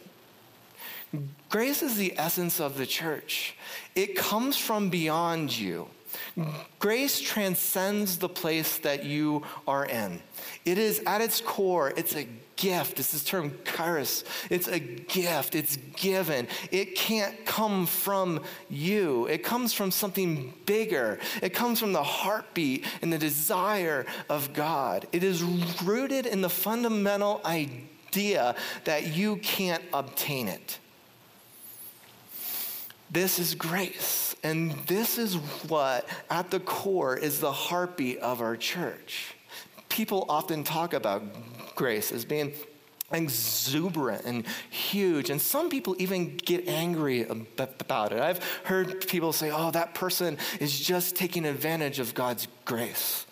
Grace 1.49 1.83
is 1.83 1.97
the 1.97 2.15
essence 2.17 2.61
of 2.61 2.79
the 2.79 2.87
church. 2.87 3.57
It 3.95 4.17
comes 4.17 4.57
from 4.57 4.89
beyond 4.89 5.57
you. 5.57 5.89
Grace 6.79 7.21
transcends 7.21 8.19
the 8.19 8.29
place 8.29 8.79
that 8.79 9.05
you 9.05 9.43
are 9.67 9.85
in. 9.85 10.21
It 10.65 10.79
is 10.79 11.03
at 11.07 11.21
its 11.21 11.41
core, 11.41 11.93
it's 11.97 12.15
a 12.17 12.27
gift. 12.61 13.01
It's 13.01 13.13
this 13.13 13.25
term 13.25 13.53
charis. 13.65 14.25
It's 14.51 14.69
a 14.69 14.79
gift. 14.79 15.55
It's 15.55 15.77
given. 15.97 16.47
It 16.71 16.95
can't 16.95 17.47
come 17.47 17.87
from 17.87 18.43
you. 18.69 19.27
It 19.27 19.43
comes 19.43 19.73
from 19.73 19.91
something 19.91 20.53
bigger. 20.67 21.19
It 21.43 21.51
comes 21.51 21.81
from 21.81 21.93
the 21.93 22.03
heartbeat 22.03 22.85
and 23.03 23.13
the 23.13 23.19
desire 23.19 24.07
of 24.29 24.53
God. 24.53 25.07
It 25.13 25.25
is 25.25 25.43
rooted 25.43 26.27
in 26.27 26.43
the 26.43 26.51
fundamental 26.51 27.41
idea 27.45 28.55
that 28.85 29.17
you 29.17 29.37
can't 29.37 29.83
obtain 29.93 30.49
it. 30.49 30.79
This 33.11 33.39
is 33.39 33.55
grace. 33.55 34.37
And 34.43 34.73
this 34.87 35.19
is 35.19 35.35
what, 35.69 36.09
at 36.31 36.51
the 36.51 36.61
core, 36.61 37.17
is 37.17 37.41
the 37.41 37.53
heartbeat 37.53 38.19
of 38.19 38.41
our 38.41 38.57
church. 38.57 39.35
People 39.89 40.25
often 40.29 40.65
talk 40.65 40.95
about 40.95 41.23
grace 41.81 42.13
as 42.13 42.27
being 42.27 42.53
exuberant 43.11 44.27
and 44.27 44.47
huge. 44.69 45.31
And 45.31 45.41
some 45.41 45.71
people 45.71 45.97
even 45.99 46.37
get 46.37 46.69
angry 46.69 47.27
about 47.27 48.13
it. 48.13 48.21
I've 48.21 48.45
heard 48.65 49.09
people 49.09 49.33
say, 49.33 49.51
oh, 49.51 49.71
that 49.71 49.95
person 49.95 50.37
is 50.61 50.79
just 50.79 51.17
taking 51.17 51.47
advantage 51.47 51.99
of 51.99 52.15
God's 52.15 52.49
grace. 52.67 53.25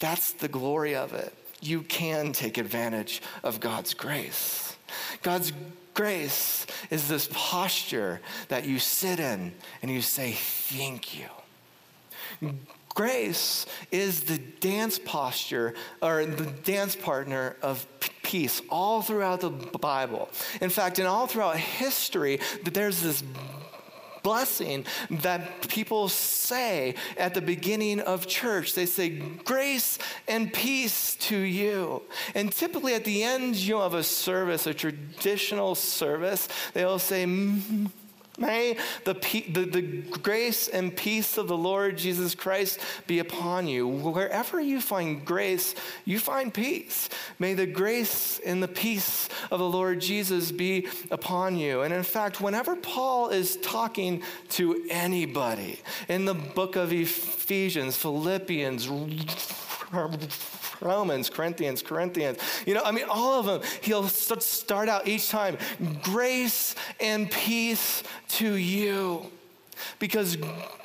That's 0.00 0.32
the 0.32 0.48
glory 0.48 0.94
of 0.94 1.14
it. 1.14 1.32
You 1.62 1.80
can 1.80 2.32
take 2.34 2.58
advantage 2.58 3.22
of 3.42 3.58
God's 3.58 3.94
grace. 3.94 4.76
God's 5.22 5.54
grace 5.94 6.66
is 6.90 7.08
this 7.08 7.30
posture 7.32 8.20
that 8.48 8.66
you 8.66 8.78
sit 8.78 9.18
in 9.18 9.54
and 9.80 9.90
you 9.90 10.02
say, 10.02 10.32
Thank 10.32 11.18
you. 11.18 12.52
Grace 12.94 13.66
is 13.90 14.22
the 14.22 14.38
dance 14.38 15.00
posture 15.00 15.74
or 16.00 16.24
the 16.24 16.46
dance 16.46 16.94
partner 16.94 17.56
of 17.60 17.86
peace 18.22 18.62
all 18.70 19.02
throughout 19.02 19.40
the 19.40 19.50
Bible. 19.50 20.28
In 20.60 20.70
fact, 20.70 21.00
in 21.00 21.06
all 21.06 21.26
throughout 21.26 21.56
history, 21.56 22.40
there's 22.64 23.02
this 23.02 23.22
blessing 24.22 24.86
that 25.10 25.68
people 25.68 26.08
say 26.08 26.94
at 27.16 27.34
the 27.34 27.40
beginning 27.40 28.00
of 28.00 28.26
church. 28.26 28.74
They 28.74 28.86
say, 28.86 29.10
Grace 29.10 29.98
and 30.26 30.52
peace 30.52 31.14
to 31.16 31.36
you. 31.36 32.02
And 32.34 32.50
typically 32.50 32.94
at 32.94 33.04
the 33.04 33.22
end 33.22 33.56
you 33.56 33.74
know, 33.74 33.82
of 33.82 33.94
a 33.94 34.02
service, 34.02 34.66
a 34.66 34.74
traditional 34.74 35.74
service, 35.74 36.48
they'll 36.72 36.98
say, 36.98 37.24
mm-hmm. 37.24 37.86
May 38.36 38.76
the, 39.04 39.14
the, 39.14 39.64
the, 39.64 39.82
grace 40.22 40.66
and 40.66 40.94
peace 40.94 41.38
of 41.38 41.46
the 41.46 41.56
Lord 41.56 41.96
Jesus 41.96 42.34
Christ 42.34 42.80
be 43.06 43.20
upon 43.20 43.68
you. 43.68 43.86
Wherever 43.86 44.60
you 44.60 44.80
find 44.80 45.24
grace, 45.24 45.76
you 46.04 46.18
find 46.18 46.52
peace. 46.52 47.08
May 47.38 47.54
the 47.54 47.66
grace 47.66 48.40
and 48.44 48.60
the 48.60 48.68
peace 48.68 49.28
of 49.52 49.60
the 49.60 49.68
Lord 49.68 50.00
Jesus 50.00 50.50
be 50.50 50.88
upon 51.12 51.56
you. 51.56 51.82
And 51.82 51.94
in 51.94 52.02
fact, 52.02 52.40
whenever 52.40 52.74
Paul 52.74 53.28
is 53.28 53.56
talking 53.58 54.22
to 54.50 54.84
anybody 54.90 55.80
in 56.08 56.24
the 56.24 56.34
book 56.34 56.74
of 56.74 56.92
Ephesians, 56.92 57.96
Philippians, 57.96 58.88
Romans, 60.84 61.30
Corinthians, 61.30 61.82
Corinthians. 61.82 62.38
You 62.66 62.74
know, 62.74 62.82
I 62.84 62.92
mean, 62.92 63.06
all 63.08 63.40
of 63.40 63.46
them, 63.46 63.62
he'll 63.82 64.08
start 64.08 64.88
out 64.88 65.08
each 65.08 65.28
time 65.28 65.58
grace 66.02 66.74
and 67.00 67.30
peace 67.30 68.02
to 68.30 68.54
you. 68.54 69.26
Because 69.98 70.36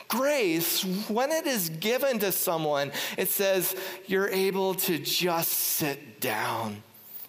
grace, 0.08 0.84
when 1.10 1.32
it 1.32 1.46
is 1.46 1.70
given 1.70 2.20
to 2.20 2.32
someone, 2.32 2.92
it 3.18 3.30
says 3.30 3.76
you're 4.08 4.30
able 4.30 4.74
to 4.76 4.98
just 5.00 5.52
sit 5.52 6.20
down. 6.20 6.82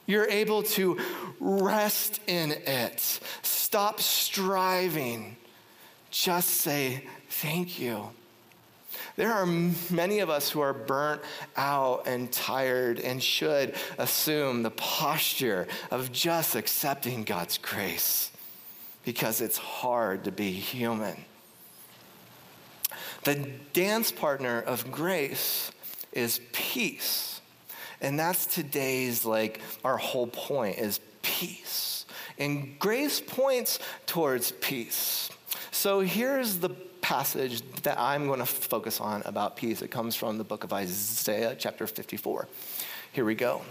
You're 0.07 0.29
able 0.29 0.63
to 0.63 0.99
rest 1.39 2.21
in 2.27 2.53
it. 2.53 3.21
Stop 3.43 4.01
striving. 4.01 5.37
Just 6.11 6.51
say, 6.51 7.05
Thank 7.31 7.79
you. 7.79 8.11
There 9.21 9.35
are 9.35 9.45
many 9.45 10.21
of 10.21 10.31
us 10.31 10.49
who 10.49 10.61
are 10.61 10.73
burnt 10.73 11.21
out 11.55 12.05
and 12.07 12.33
tired 12.33 13.01
and 13.01 13.23
should 13.23 13.75
assume 13.99 14.63
the 14.63 14.71
posture 14.71 15.69
of 15.91 16.11
just 16.11 16.57
accepting 16.57 17.25
God's 17.25 17.59
grace 17.59 18.31
because 19.05 19.43
it's 19.43 19.59
hard 19.59 20.25
to 20.25 20.33
be 20.33 20.53
human. 20.53 21.23
The 23.25 23.35
dance 23.75 24.11
partner 24.11 24.59
of 24.63 24.91
grace 24.91 25.71
is 26.13 26.41
peace. 26.53 27.43
And 28.01 28.19
that's 28.19 28.47
today's 28.47 29.27
like 29.27 29.61
our 29.85 29.99
whole 29.99 30.29
point 30.29 30.79
is 30.79 30.99
peace. 31.21 32.07
And 32.39 32.79
grace 32.79 33.21
points 33.21 33.81
towards 34.07 34.53
peace. 34.53 35.29
So 35.73 36.01
here's 36.01 36.57
the 36.57 36.71
passage 37.11 37.61
that 37.83 37.99
I'm 37.99 38.29
going 38.29 38.39
to 38.39 38.47
focus 38.47 39.01
on 39.01 39.23
about 39.25 39.57
peace. 39.57 39.83
It 39.83 39.91
comes 39.91 40.15
from 40.15 40.39
the 40.39 40.45
book 40.45 40.63
of 40.63 40.73
Isaiah, 40.73 41.57
chapter 41.59 41.89
54. 41.89 42.47
Here 43.11 43.25
we 43.25 43.35
go. 43.35 43.63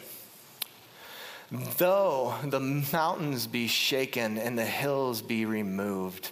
Though 1.78 2.36
the 2.43 2.60
mountains 2.60 3.47
be 3.47 3.67
shaken 3.67 4.38
and 4.38 4.60
the 4.60 4.65
hills 4.65 5.21
be 5.21 5.45
removed, 5.45 6.32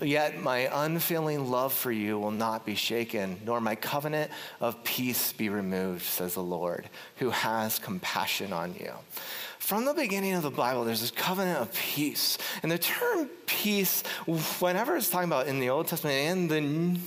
Yet 0.00 0.40
my 0.42 0.68
unfailing 0.84 1.50
love 1.50 1.72
for 1.72 1.90
you 1.90 2.18
will 2.18 2.30
not 2.30 2.64
be 2.64 2.74
shaken, 2.74 3.40
nor 3.44 3.60
my 3.60 3.74
covenant 3.74 4.30
of 4.60 4.82
peace 4.84 5.32
be 5.32 5.48
removed, 5.48 6.04
says 6.04 6.34
the 6.34 6.42
Lord, 6.42 6.88
who 7.16 7.30
has 7.30 7.78
compassion 7.78 8.52
on 8.52 8.74
you. 8.74 8.92
From 9.58 9.84
the 9.84 9.94
beginning 9.94 10.34
of 10.34 10.44
the 10.44 10.50
Bible, 10.50 10.84
there's 10.84 11.00
this 11.00 11.10
covenant 11.10 11.58
of 11.58 11.74
peace. 11.74 12.38
And 12.62 12.70
the 12.70 12.78
term 12.78 13.28
peace, 13.46 14.04
whenever 14.60 14.96
it's 14.96 15.10
talking 15.10 15.28
about 15.28 15.48
in 15.48 15.58
the 15.58 15.70
Old 15.70 15.88
Testament 15.88 16.14
and 16.16 16.48
the 16.48 16.60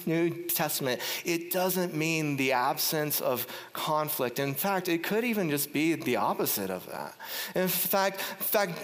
New 0.06 0.30
Testament, 0.48 1.00
it 1.24 1.52
doesn't 1.52 1.95
mean 1.95 2.36
the 2.36 2.52
absence 2.52 3.22
of 3.22 3.48
conflict. 3.72 4.39
In 4.39 4.54
fact, 4.54 4.89
it 4.89 5.04
could 5.04 5.24
even 5.24 5.50
just 5.50 5.72
be 5.72 5.93
the 5.93 6.17
opposite 6.17 6.69
of 6.69 6.86
that. 6.91 7.15
In 7.56 7.69
fact, 7.69 8.19
in 8.39 8.45
fact 8.45 8.78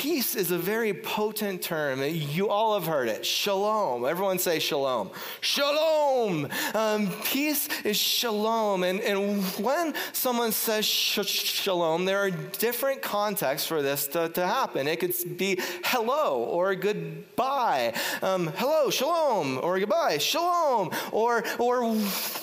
Peace 0.00 0.34
is 0.34 0.50
a 0.50 0.56
very 0.56 0.94
potent 0.94 1.60
term. 1.60 2.02
You 2.02 2.48
all 2.48 2.72
have 2.72 2.86
heard 2.86 3.06
it. 3.08 3.26
Shalom. 3.26 4.06
Everyone 4.06 4.38
say 4.38 4.58
shalom. 4.58 5.10
Shalom. 5.42 6.48
Um, 6.72 7.12
peace 7.26 7.68
is 7.84 7.98
shalom. 7.98 8.82
And, 8.82 9.00
and 9.02 9.42
when 9.62 9.92
someone 10.14 10.52
says 10.52 10.86
sh- 10.86 11.20
shalom, 11.22 12.06
there 12.06 12.16
are 12.16 12.30
different 12.30 13.02
contexts 13.02 13.68
for 13.68 13.82
this 13.82 14.06
to, 14.06 14.30
to 14.30 14.46
happen. 14.46 14.88
It 14.88 15.00
could 15.00 15.36
be 15.36 15.58
hello 15.84 16.44
or 16.44 16.74
goodbye. 16.76 17.92
Um, 18.22 18.54
hello, 18.56 18.88
shalom, 18.88 19.60
or 19.62 19.78
goodbye, 19.78 20.16
shalom. 20.16 20.92
Or, 21.12 21.44
or 21.58 21.92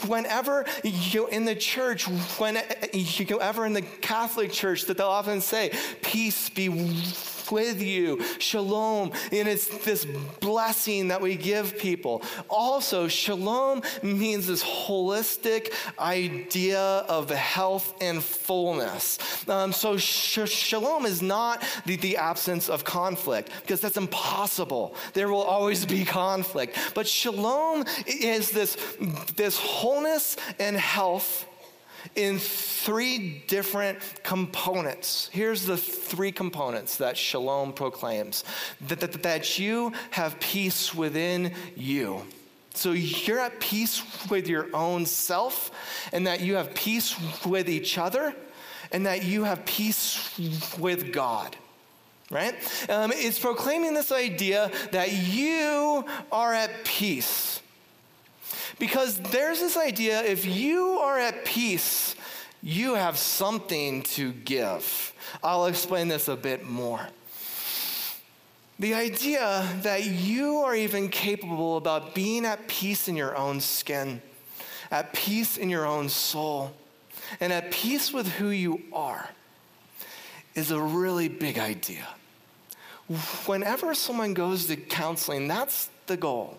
whenever 0.06 0.64
you 0.84 1.26
in 1.26 1.46
the 1.46 1.56
church, 1.56 2.04
when 2.38 2.62
you 2.94 3.42
ever 3.42 3.66
in 3.66 3.74
the 3.74 3.82
Catholic 3.82 4.52
Church, 4.52 4.86
that 4.86 4.98
they'll 4.98 5.08
often 5.08 5.42
say, 5.42 5.72
peace 6.04 6.50
be 6.50 6.70
with 7.52 7.82
you. 7.82 8.24
Shalom. 8.40 9.12
And 9.32 9.48
it's 9.48 9.68
this 9.86 10.06
blessing 10.40 11.10
that 11.10 11.22
we 11.22 11.36
give 11.36 11.78
people. 11.78 12.22
Also, 12.50 13.08
shalom 13.08 13.82
means 14.02 14.48
this 14.48 14.64
holistic 14.64 15.74
idea 16.00 16.80
of 16.80 17.30
health 17.30 17.94
and 18.02 18.24
fullness. 18.24 19.20
Um, 19.48 19.74
so, 19.74 19.98
sh- 19.98 20.50
shalom 20.50 21.06
is 21.06 21.22
not 21.22 21.64
the, 21.86 21.96
the 21.98 22.18
absence 22.18 22.70
of 22.70 22.84
conflict 22.84 23.52
because 23.62 23.82
that's 23.82 23.98
impossible. 23.98 24.96
There 25.14 25.30
will 25.30 25.44
always 25.44 25.86
be 25.86 26.06
conflict. 26.06 26.78
But 26.94 27.08
shalom 27.08 27.86
is 28.06 28.52
this, 28.52 28.78
this 29.36 29.58
wholeness 29.58 30.38
and 30.60 30.76
health 30.76 31.46
in 32.16 32.40
three 32.40 33.44
different 33.48 34.00
components. 34.24 35.30
Here's 35.32 35.66
the 35.66 35.78
three 35.78 36.32
components 36.32 36.98
that 36.98 37.18
Shalom 37.18 37.74
proclaims 37.74 38.44
that, 38.88 39.00
that, 39.00 39.24
that 39.24 39.60
you 39.60 39.94
have 40.12 40.40
peace 40.40 40.94
within 40.94 41.54
you. 41.76 42.24
So 42.74 42.92
you're 42.92 43.40
at 43.40 43.60
peace 43.60 44.04
with 44.30 44.48
your 44.48 44.68
own 44.74 45.06
self, 45.06 45.72
and 46.14 46.28
that 46.28 46.42
you 46.42 46.56
have 46.56 46.76
peace 46.76 47.16
with 47.44 47.70
each 47.70 47.98
other, 47.98 48.36
and 48.92 49.06
that 49.06 49.24
you 49.24 49.44
have 49.44 49.66
peace 49.66 50.38
with 50.78 51.12
God 51.12 51.56
right? 52.30 52.56
Um, 52.90 53.12
it's 53.14 53.40
proclaiming 53.40 53.94
this 53.94 54.12
idea 54.12 54.72
that 54.92 55.14
you 55.14 56.06
are 56.32 56.54
at 56.54 56.84
peace. 56.84 57.57
Because 58.80 59.18
there's 59.18 59.60
this 59.60 59.76
idea 59.76 60.24
if 60.24 60.46
you 60.46 61.00
are 61.00 61.18
at 61.18 61.46
peace, 61.46 62.16
you 62.62 62.96
have 62.96 63.18
something 63.18 64.04
to 64.04 64.32
give. 64.32 65.14
I'll 65.44 65.66
explain 65.66 66.08
this 66.08 66.28
a 66.28 66.36
bit 66.36 66.66
more. 66.66 67.08
The 68.80 68.94
idea 68.94 69.68
that 69.82 70.06
you 70.06 70.58
are 70.58 70.76
even 70.76 71.10
capable 71.10 71.78
about 71.78 72.14
being 72.14 72.46
at 72.46 72.68
peace 72.68 73.08
in 73.08 73.16
your 73.16 73.36
own 73.36 73.60
skin, 73.60 74.22
at 74.92 75.14
peace 75.14 75.58
in 75.58 75.70
your 75.70 75.86
own 75.86 76.10
soul, 76.10 76.74
and 77.40 77.52
at 77.52 77.72
peace 77.72 78.14
with 78.14 78.28
who 78.34 78.50
you 78.50 78.84
are 78.94 79.30
is 80.54 80.70
a 80.70 80.80
really 80.80 81.28
big 81.28 81.58
idea. 81.58 82.08
Whenever 83.46 83.96
someone 83.96 84.34
goes 84.34 84.68
to 84.68 84.76
counseling, 84.76 85.48
that's 85.48 85.90
the 86.06 86.18
goal. 86.18 86.58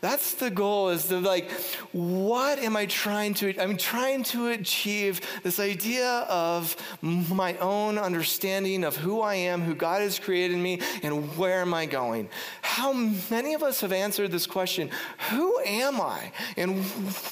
That's 0.00 0.34
the 0.34 0.50
goal 0.50 0.90
is 0.90 1.06
to 1.08 1.18
like, 1.18 1.50
what 1.92 2.58
am 2.58 2.76
I 2.76 2.86
trying 2.86 3.34
to, 3.34 3.54
I'm 3.60 3.76
trying 3.76 4.22
to 4.24 4.48
achieve 4.48 5.20
this 5.42 5.60
idea 5.60 6.26
of 6.28 6.76
my 7.02 7.56
own 7.58 7.98
understanding 7.98 8.84
of 8.84 8.96
who 8.96 9.20
I 9.20 9.34
am, 9.34 9.62
who 9.62 9.74
God 9.74 10.02
has 10.02 10.18
created 10.18 10.58
me, 10.58 10.80
and 11.02 11.36
where 11.36 11.60
am 11.60 11.74
I 11.74 11.86
going? 11.86 12.28
How 12.62 12.92
many 12.92 13.54
of 13.54 13.62
us 13.62 13.80
have 13.80 13.92
answered 13.92 14.30
this 14.30 14.46
question, 14.46 14.90
who 15.30 15.60
am 15.60 16.00
I? 16.00 16.32
And 16.56 16.84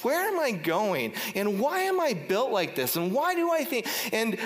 where 0.03 0.27
am 0.27 0.39
I 0.39 0.51
going? 0.51 1.13
And 1.35 1.59
why 1.59 1.79
am 1.81 1.99
I 1.99 2.13
built 2.13 2.51
like 2.51 2.75
this? 2.75 2.95
And 2.95 3.13
why 3.13 3.35
do 3.35 3.51
I 3.51 3.63
think, 3.63 3.87
and 4.11 4.37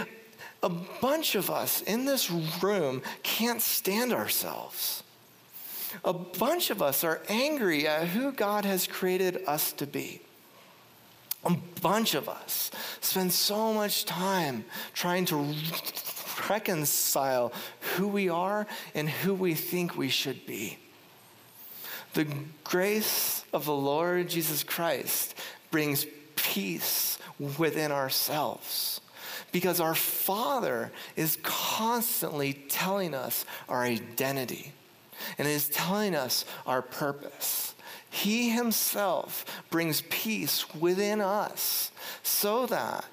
a 0.61 0.69
bunch 0.69 1.35
of 1.35 1.49
us 1.49 1.81
in 1.83 2.05
this 2.05 2.29
room 2.29 3.01
can't 3.23 3.61
stand 3.61 4.11
ourselves 4.11 5.03
a 6.03 6.13
bunch 6.13 6.69
of 6.69 6.81
us 6.81 7.03
are 7.03 7.21
angry 7.29 7.87
at 7.87 8.07
who 8.07 8.31
God 8.31 8.65
has 8.65 8.87
created 8.87 9.41
us 9.47 9.71
to 9.73 9.87
be. 9.87 10.21
A 11.43 11.55
bunch 11.81 12.15
of 12.15 12.27
us 12.27 12.69
spend 13.01 13.31
so 13.31 13.73
much 13.73 14.05
time 14.05 14.65
trying 14.93 15.25
to 15.25 15.55
reconcile 16.49 17.53
who 17.95 18.07
we 18.07 18.29
are 18.29 18.67
and 18.93 19.09
who 19.09 19.33
we 19.33 19.53
think 19.53 19.97
we 19.97 20.09
should 20.09 20.45
be. 20.45 20.77
The 22.13 22.27
grace 22.63 23.43
of 23.53 23.65
the 23.65 23.75
Lord 23.75 24.29
Jesus 24.29 24.63
Christ 24.63 25.35
brings 25.71 26.05
peace 26.35 27.17
within 27.57 27.91
ourselves 27.91 28.99
because 29.51 29.79
our 29.79 29.95
Father 29.95 30.91
is 31.15 31.37
constantly 31.43 32.53
telling 32.53 33.13
us 33.13 33.45
our 33.67 33.83
identity 33.83 34.73
and 35.37 35.47
is 35.47 35.69
telling 35.69 36.15
us 36.15 36.45
our 36.65 36.81
purpose. 36.81 37.75
He 38.09 38.49
himself 38.49 39.45
brings 39.69 40.01
peace 40.09 40.73
within 40.75 41.21
us 41.21 41.91
so 42.23 42.65
that 42.67 43.05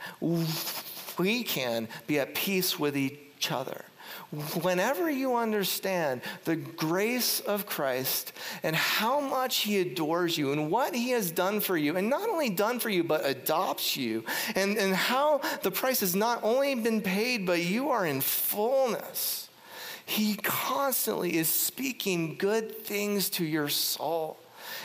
we 1.19 1.43
can 1.43 1.89
be 2.07 2.19
at 2.19 2.35
peace 2.35 2.79
with 2.79 2.97
each 2.97 3.53
other. 3.53 3.85
Whenever 4.63 5.09
you 5.11 5.37
understand 5.37 6.21
the 6.45 6.57
grace 6.57 7.41
of 7.41 7.67
Christ 7.67 8.33
and 8.63 8.75
how 8.75 9.21
much 9.21 9.59
He 9.59 9.81
adores 9.81 10.37
you 10.37 10.53
and 10.53 10.71
what 10.71 10.95
He 10.95 11.11
has 11.11 11.31
done 11.31 11.61
for 11.61 11.77
you, 11.77 11.97
and 11.97 12.11
not 12.11 12.29
only 12.29 12.51
done 12.51 12.79
for 12.81 12.91
you, 12.91 13.05
but 13.05 13.25
adopts 13.25 13.97
you, 13.97 14.25
and, 14.55 14.77
and 14.79 14.95
how 14.95 15.41
the 15.63 15.71
price 15.71 16.01
has 16.01 16.17
not 16.17 16.41
only 16.43 16.75
been 16.75 17.03
paid, 17.03 17.47
but 17.47 17.61
you 17.61 17.91
are 17.91 18.05
in 18.05 18.21
fullness 18.21 19.46
he 20.07 20.37
constantly 20.37 21.37
is 21.37 21.49
speaking 21.49 22.37
good 22.37 22.85
things 22.85 23.29
to 23.31 23.45
your 23.45 23.69
soul. 23.69 24.39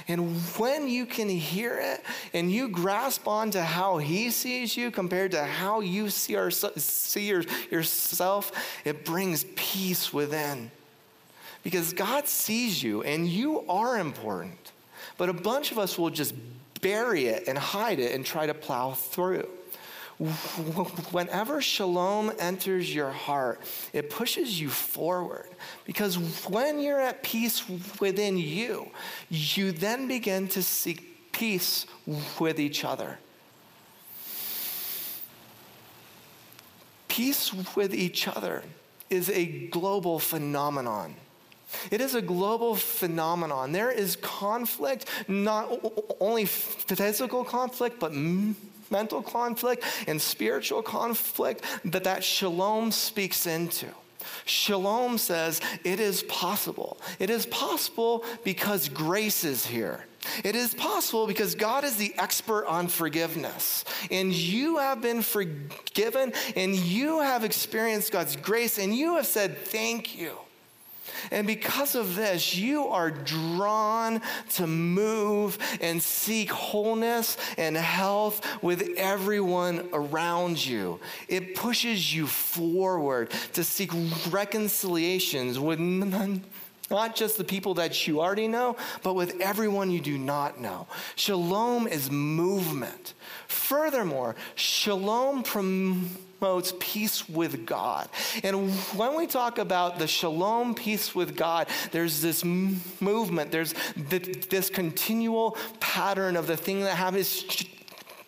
And 0.08 0.36
when 0.58 0.88
you 0.88 1.06
can 1.06 1.30
hear 1.30 1.80
it 1.80 2.04
and 2.34 2.52
you 2.52 2.68
grasp 2.68 3.28
on 3.28 3.52
to 3.52 3.64
how 3.64 4.00
he 4.00 4.32
sees 4.32 4.76
you 4.76 4.90
compared 4.90 5.32
to 5.32 5.44
how 5.44 5.80
you 5.80 6.10
see, 6.10 6.36
our, 6.36 6.50
see 6.50 7.28
your, 7.28 7.44
yourself, 7.70 8.52
it 8.84 9.06
brings 9.06 9.46
peace 9.56 10.12
within. 10.12 10.72
Because 11.62 11.94
God 11.94 12.28
sees 12.28 12.82
you 12.82 13.04
and 13.04 13.28
you 13.28 13.64
are 13.70 14.00
important. 14.00 14.72
But 15.18 15.30
a 15.30 15.34
bunch 15.34 15.72
of 15.72 15.78
us 15.78 16.00
will 16.00 16.10
just 16.10 16.34
bury 16.82 17.28
it 17.28 17.48
and 17.48 17.60
hide 17.60 18.00
it 18.00 18.16
and 18.16 18.26
try 18.26 18.48
to 18.48 18.56
plow 18.56 18.94
through 18.94 19.48
whenever 20.22 21.62
shalom 21.62 22.32
enters 22.38 22.94
your 22.94 23.12
heart, 23.12 23.60
it 23.92 24.10
pushes 24.10 24.60
you 24.60 24.70
forward. 24.70 25.48
Because 25.86 26.18
when 26.48 26.80
you're 26.80 27.00
at 27.00 27.24
peace 27.24 27.64
within 28.00 28.38
you, 28.38 28.92
you 29.30 29.72
then 29.72 30.08
begin 30.08 30.48
to 30.50 30.62
seek 30.62 31.32
peace 31.32 31.86
with 32.40 32.60
each 32.60 32.86
other. 32.86 33.18
Peace 37.08 37.54
with 37.76 37.94
each 37.94 38.28
other 38.28 38.64
is 39.10 39.30
a 39.30 39.46
global 39.46 40.20
phenomenon. 40.20 41.16
It 41.90 42.00
is 42.02 42.16
a 42.16 42.22
global 42.22 42.76
phenomenon. 42.76 43.72
There 43.72 43.92
is 43.92 44.18
conflict, 44.18 45.06
not 45.28 45.70
only 46.20 46.46
physical 46.46 47.44
conflict, 47.44 48.00
but 48.00 48.14
mental 48.91 49.21
conflict 49.21 49.84
and 50.08 50.21
spiritual 50.21 50.82
conflict 50.82 51.63
that 51.86 52.04
that 52.04 52.23
shalom 52.23 52.91
speaks 52.91 53.47
into. 53.47 53.88
Shalom 54.45 55.17
says 55.17 55.62
it 55.84 55.99
is 55.99 56.23
possible. 56.23 56.97
It 57.19 57.30
is 57.30 57.45
possible 57.47 58.23
because 58.43 58.89
grace 58.89 59.43
is 59.43 59.65
here. 59.65 60.06
It 60.43 60.56
is 60.56 60.73
possible 60.75 61.25
because 61.25 61.56
God 61.56 61.84
is 61.84 61.97
the 61.97 62.13
expert 62.17 62.65
on 62.67 62.88
forgiveness. 62.88 63.86
And 64.12 64.32
you 64.32 64.77
have 64.77 65.01
been 65.01 65.21
forgiven 65.21 66.34
and 66.56 66.75
you 66.75 67.21
have 67.21 67.43
experienced 67.43 68.12
God's 68.12 68.36
grace 68.36 68.77
and 68.77 68.95
you 68.95 69.15
have 69.15 69.25
said, 69.25 69.58
Thank 69.58 70.17
you. 70.17 70.38
And 71.30 71.46
because 71.46 71.96
of 71.96 72.16
this, 72.16 72.56
you 72.56 72.88
are 72.88 73.12
drawn 73.12 74.22
to 74.54 74.66
move 74.68 75.58
and 75.80 76.02
seek 76.02 76.52
wholeness 76.52 77.38
and 77.58 77.78
health 77.78 78.46
with 78.64 78.90
everyone 78.98 79.90
around 79.94 80.64
you. 80.66 81.00
It 81.28 81.56
pushes 81.56 82.14
you 82.14 82.28
forward 82.28 83.32
to 83.54 83.64
seek 83.64 83.92
reconciliations 84.32 85.60
with 85.60 85.80
none 85.80 86.44
not 86.90 87.16
just 87.16 87.38
the 87.38 87.44
people 87.46 87.76
that 87.76 88.06
you 88.06 88.20
already 88.20 88.50
know, 88.50 88.76
but 89.02 89.14
with 89.14 89.40
everyone 89.40 89.90
you 89.90 90.02
do 90.02 90.18
not 90.18 90.60
know. 90.60 90.88
Shalom 91.16 91.88
is 91.88 92.12
movement. 92.12 93.14
Furthermore, 93.48 94.36
shalom 94.56 95.42
promotes 95.42 96.10
peace 96.80 97.30
with 97.30 97.65
God. 97.65 98.10
And 98.43 98.71
when 98.97 99.15
we 99.15 99.27
talk 99.27 99.58
about 99.58 99.99
the 99.99 100.08
shalom 100.08 100.75
peace 100.75 101.13
with 101.13 101.36
God, 101.36 101.67
there's 101.91 102.21
this 102.21 102.43
movement, 102.43 103.51
there's 103.51 103.73
this 103.95 104.69
continual 104.69 105.58
pattern 105.80 106.36
of 106.36 106.47
the 106.47 106.58
thing 106.58 106.82
that 106.82 106.95
happens 106.95 107.43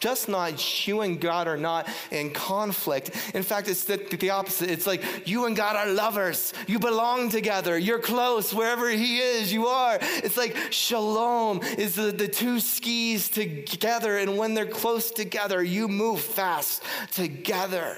just 0.04 0.28
not 0.28 0.86
you 0.86 1.00
and 1.00 1.18
God 1.18 1.48
are 1.48 1.56
not 1.56 1.88
in 2.12 2.32
conflict. 2.32 3.12
In 3.34 3.42
fact, 3.42 3.70
it's 3.70 3.86
the, 3.86 3.96
the 3.96 4.32
opposite. 4.32 4.70
It's 4.70 4.86
like 4.86 5.02
you 5.26 5.46
and 5.46 5.56
God 5.56 5.78
are 5.78 5.90
lovers. 5.90 6.54
You 6.68 6.78
belong 6.78 7.30
together. 7.30 7.78
You're 7.78 8.00
close. 8.00 8.54
Wherever 8.54 8.90
He 8.90 9.20
is, 9.20 9.54
you 9.54 9.68
are. 9.68 9.98
It's 10.02 10.36
like 10.36 10.58
shalom 10.72 11.62
is 11.78 11.96
the, 11.96 12.12
the 12.12 12.28
two 12.28 12.60
skis 12.60 13.30
together. 13.30 14.18
And 14.18 14.38
when 14.38 14.56
they're 14.56 14.66
close 14.66 15.10
together, 15.10 15.64
you 15.64 15.88
move 15.88 16.20
fast 16.20 16.84
together 17.14 17.98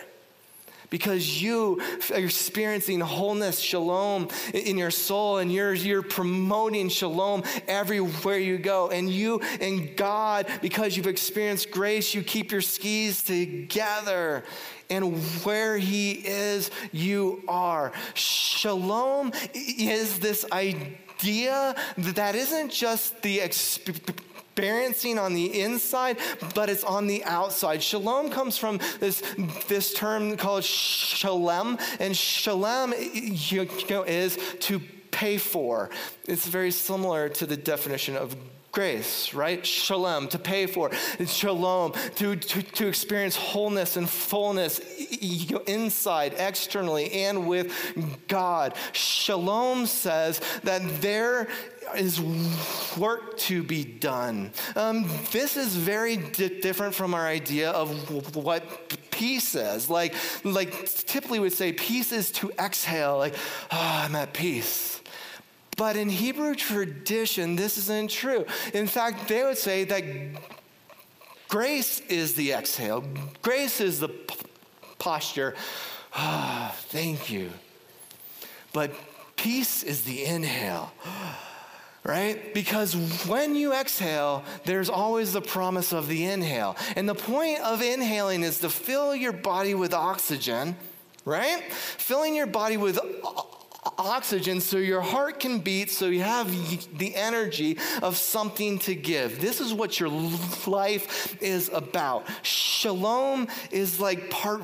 because 0.89 1.41
you 1.41 1.82
are 2.12 2.17
experiencing 2.17 3.00
wholeness, 3.00 3.60
shalom 3.60 4.30
in 4.54 4.78
your 4.78 4.91
soul, 4.91 5.38
and 5.38 5.52
you're, 5.52 5.74
you're 5.74 6.02
promoting 6.02 6.89
shalom 6.89 7.43
everywhere 7.67 8.38
you 8.38 8.58
go. 8.58 8.89
And 8.89 9.10
you 9.10 9.39
and 9.60 9.95
God, 9.95 10.48
because 10.62 10.95
you've 10.98 11.08
experienced 11.08 11.71
grace, 11.71 12.13
you 12.13 12.24
keep 12.24 12.52
your 12.52 12.62
skis 12.62 13.24
together. 13.24 14.43
And 14.89 15.17
where 15.43 15.78
He 15.78 16.12
is, 16.12 16.69
you 16.91 17.43
are. 17.48 17.91
Shalom 18.13 19.32
is 19.54 20.19
this 20.19 20.45
idea 20.52 21.76
that 21.98 22.36
isn't 22.36 22.71
just 22.71 23.21
the 23.21 23.39
experience 23.39 24.12
experiencing 24.56 25.20
on 25.20 25.34
the 25.34 25.60
inside, 25.60 26.18
but 26.54 26.70
it's 26.70 26.86
on 26.86 27.08
the 27.08 27.22
outside. 27.26 27.84
Shalom 27.84 28.30
comes 28.30 28.58
from 28.58 28.80
this, 29.02 29.22
this 29.68 29.94
term 29.94 30.38
called 30.38 30.63
shalem, 30.63 31.78
and 32.00 32.15
shalem 32.15 32.94
you 33.13 33.68
know, 33.89 34.04
is 34.04 34.39
to 34.62 34.80
pay 35.12 35.38
for. 35.38 35.89
It's 36.26 36.48
very 36.48 36.72
similar 36.72 37.28
to 37.28 37.46
the 37.46 37.58
definition 37.58 38.15
of 38.15 38.34
grace, 38.76 39.34
right? 39.34 39.65
Shalom, 39.65 40.28
to 40.28 40.38
pay 40.38 40.68
for. 40.68 40.91
It's 41.18 41.34
shalom, 41.34 41.94
to, 42.15 42.36
to, 42.36 42.62
to 42.62 42.88
experience 42.88 43.38
wholeness 43.38 43.96
and 43.96 44.08
fullness 44.08 44.80
inside, 45.65 46.36
externally, 46.38 47.10
and 47.12 47.48
with 47.48 47.74
God. 48.28 48.76
Shalom 48.91 49.86
says 49.86 50.41
that 50.63 50.82
there 51.02 51.48
is 51.95 52.19
work 52.98 53.38
to 53.38 53.63
be 53.63 53.84
done. 53.84 54.52
Um, 54.76 55.10
this 55.32 55.58
is 55.58 55.76
very 55.76 56.17
di- 56.17 56.60
different 56.60 56.95
from 56.95 57.13
our 57.13 57.26
idea 57.26 57.71
of 57.71 58.36
what 58.36 58.63
peace 59.12 59.56
is. 59.56 59.89
Like, 59.89 60.15
like 60.43 60.89
typically 60.89 61.39
would 61.39 61.54
say 61.54 61.74
peace 61.74 62.12
is 62.12 62.32
to 62.34 62.52
exhale, 62.60 63.17
like, 63.17 63.36
oh, 63.71 64.02
I'm 64.06 64.15
at 64.15 64.34
peace. 64.34 65.02
But 65.78 65.98
in 65.98 66.10
Hebrew 66.10 66.56
tradition, 66.56 67.56
this 67.56 67.78
isn't 67.78 68.10
true. 68.10 68.45
In 68.74 68.88
fact, 68.88 69.28
they 69.28 69.43
would 69.43 69.58
say 69.58 69.84
that 69.86 70.04
grace 71.50 72.00
is 72.08 72.36
the 72.36 72.54
exhale, 72.54 73.04
grace 73.41 73.82
is 73.82 74.00
the 74.00 74.10
p- 74.10 74.36
posture. 75.00 75.56
Oh, 76.15 76.74
thank 76.88 77.30
you. 77.30 77.52
But 78.71 78.93
peace 79.36 79.84
is 79.84 80.04
the 80.04 80.24
inhale 80.24 80.91
right? 82.06 82.54
Because 82.54 82.96
when 83.26 83.56
you 83.56 83.74
exhale, 83.74 84.44
there's 84.63 84.89
always 84.89 85.34
the 85.34 85.41
promise 85.41 85.91
of 85.91 86.08
the 86.08 86.26
inhale. 86.26 86.78
And 86.96 87.10
the 87.10 87.15
point 87.15 87.60
of 87.62 87.82
inhaling 87.82 88.44
is 88.44 88.60
to 88.60 88.70
fill 88.70 89.15
your 89.15 89.34
body 89.34 89.74
with 89.74 89.94
oxygen, 89.94 90.76
right? 91.26 91.63
Filling 91.72 92.36
your 92.36 92.46
body 92.46 92.78
with 92.78 93.00
oxygen 93.98 94.62
so 94.62 94.78
your 94.78 95.02
heart 95.02 95.39
can 95.39 95.60
beat, 95.60 95.89
so 95.89 96.08
you 96.08 96.22
have 96.22 96.48
the 96.98 97.15
energy 97.15 97.78
of 98.04 98.18
something 98.18 98.78
to 98.80 98.94
give. 98.94 99.41
This 99.41 99.60
is 99.60 99.74
what 99.74 100.00
your 100.00 100.10
life 100.68 101.41
is 101.41 101.70
about. 101.70 102.28
Shalom 102.44 103.48
is 103.72 104.00
like 104.00 104.30
part 104.30 104.62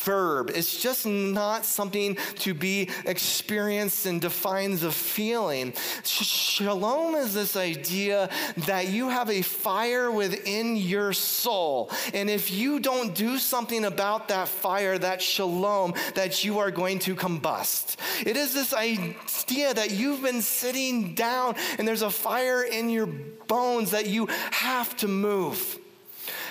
verb. 0.00 0.50
It's 0.54 0.80
just 0.80 1.06
not 1.06 1.64
something 1.64 2.16
to 2.40 2.54
be 2.54 2.88
experienced 3.06 4.06
and 4.06 4.20
defines 4.20 4.82
a 4.82 4.92
feeling. 4.92 5.74
Shalom 6.04 7.14
is 7.14 7.34
this 7.34 7.56
idea 7.56 8.30
that 8.58 8.88
you 8.88 9.08
have 9.08 9.30
a 9.30 9.42
fire 9.42 10.10
within 10.10 10.76
your 10.76 11.12
soul. 11.12 11.90
And 12.14 12.30
if 12.30 12.50
you 12.50 12.80
don't 12.80 13.14
do 13.14 13.38
something 13.38 13.84
about 13.84 14.28
that 14.28 14.48
fire, 14.48 14.98
that 14.98 15.22
shalom, 15.22 15.94
that 16.14 16.44
you 16.44 16.58
are 16.58 16.70
going 16.70 16.98
to 17.00 17.14
combust. 17.14 17.96
It 18.26 18.36
is 18.36 18.54
this 18.54 18.72
idea 18.72 19.74
that 19.74 19.90
you've 19.90 20.22
been 20.22 20.42
sitting 20.42 21.14
down 21.14 21.56
and 21.78 21.86
there's 21.86 22.02
a 22.02 22.10
fire 22.10 22.62
in 22.62 22.90
your 22.90 23.06
bones 23.06 23.90
that 23.90 24.06
you 24.06 24.26
have 24.50 24.96
to 24.98 25.08
move. 25.08 25.78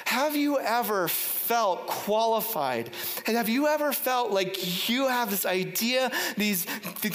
Have 0.05 0.35
you 0.35 0.59
ever 0.59 1.07
felt 1.49 1.87
qualified? 1.87 2.91
And 3.25 3.35
have 3.35 3.49
you 3.49 3.65
ever 3.65 3.91
felt 3.91 4.29
like 4.29 4.87
you 4.87 5.07
have 5.07 5.31
this 5.31 5.47
idea, 5.47 6.11
these, 6.37 6.67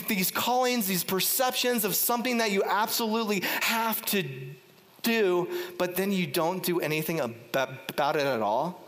these 0.08 0.32
callings, 0.32 0.88
these 0.88 1.04
perceptions 1.04 1.84
of 1.84 1.94
something 1.94 2.38
that 2.38 2.50
you 2.50 2.64
absolutely 2.64 3.44
have 3.60 4.04
to 4.06 4.24
do, 5.02 5.48
but 5.78 5.94
then 5.94 6.10
you 6.10 6.26
don't 6.26 6.64
do 6.64 6.80
anything 6.80 7.20
about 7.20 8.16
it 8.16 8.26
at 8.26 8.42
all? 8.42 8.80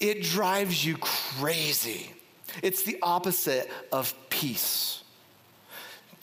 It 0.00 0.24
drives 0.24 0.84
you 0.84 0.96
crazy. 0.96 2.10
It's 2.60 2.82
the 2.82 2.98
opposite 3.02 3.70
of 3.92 4.12
peace. 4.30 5.04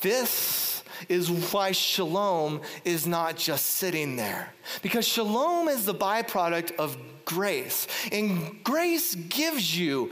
This 0.02 0.67
is 1.10 1.30
why 1.30 1.72
shalom 1.72 2.62
is 2.86 3.06
not 3.08 3.38
just 3.38 3.66
sitting 3.66 4.16
there. 4.16 4.54
Because 4.82 5.08
shalom 5.08 5.68
is 5.68 5.86
the 5.86 5.94
byproduct 5.94 6.76
of 6.78 6.98
grace. 7.26 7.88
And 8.12 8.64
grace 8.64 9.16
gives 9.16 9.78
you 9.78 10.12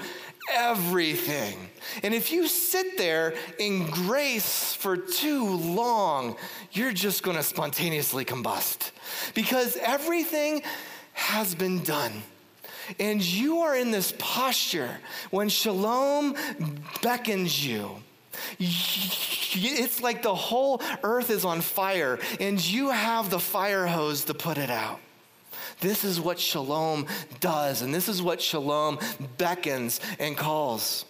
everything. 0.51 1.57
And 2.03 2.13
if 2.13 2.31
you 2.31 2.47
sit 2.47 2.97
there 2.97 3.33
in 3.57 3.89
grace 3.89 4.73
for 4.73 4.97
too 4.97 5.55
long, 5.55 6.35
you're 6.71 6.93
just 6.93 7.23
going 7.23 7.37
to 7.37 7.43
spontaneously 7.43 8.25
combust. 8.25 8.91
Because 9.33 9.77
everything 9.77 10.61
has 11.13 11.55
been 11.55 11.83
done. 11.83 12.11
And 12.99 13.21
you 13.21 13.59
are 13.59 13.75
in 13.75 13.91
this 13.91 14.13
posture 14.17 14.97
when 15.31 15.49
shalom 15.49 16.35
beckons 17.01 17.65
you 17.65 17.95
it's 18.59 20.01
like 20.01 20.21
the 20.21 20.35
whole 20.35 20.81
earth 21.03 21.29
is 21.29 21.45
on 21.45 21.61
fire 21.61 22.19
and 22.39 22.63
you 22.63 22.89
have 22.89 23.29
the 23.29 23.39
fire 23.39 23.85
hose 23.87 24.25
to 24.25 24.33
put 24.33 24.57
it 24.57 24.69
out. 24.69 24.99
This 25.81 26.03
is 26.03 26.21
what 26.21 26.39
shalom 26.39 27.05
does, 27.41 27.81
and 27.81 27.93
this 27.93 28.07
is 28.07 28.21
what 28.21 28.41
shalom 28.41 28.99
beckons 29.37 29.99
and 30.19 30.37
calls. 30.37 31.05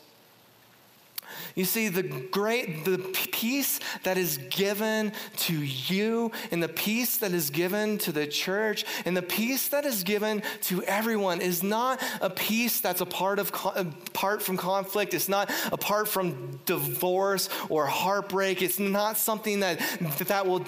You 1.56 1.64
see, 1.64 1.88
the 1.88 2.04
great, 2.04 2.84
the 2.84 2.98
peace 2.98 3.80
that 4.04 4.18
is 4.18 4.38
given 4.50 5.14
to 5.38 5.54
you, 5.54 6.32
and 6.52 6.62
the 6.62 6.68
peace 6.68 7.18
that 7.18 7.32
is 7.32 7.50
given 7.50 7.98
to 8.00 8.12
the 8.12 8.28
church, 8.28 8.84
and 9.06 9.16
the 9.16 9.22
peace 9.22 9.70
that 9.70 9.86
is 9.86 10.04
given 10.04 10.44
to 10.64 10.84
everyone 10.84 11.40
is 11.40 11.64
not 11.64 12.04
a 12.20 12.30
peace 12.30 12.82
that's 12.82 13.00
apart 13.00 13.40
of 13.40 13.52
apart 13.76 14.42
from 14.42 14.58
conflict. 14.58 15.14
It's 15.14 15.30
not 15.30 15.50
apart 15.72 16.10
from 16.10 16.60
divorce 16.66 17.48
or 17.70 17.86
heartbreak. 17.86 18.62
It's 18.62 18.80
not 18.80 19.18
something 19.18 19.62
that 19.62 19.80
that 20.28 20.46
will 20.46 20.66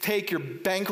take 0.00 0.30
your 0.32 0.40
bank 0.40 0.90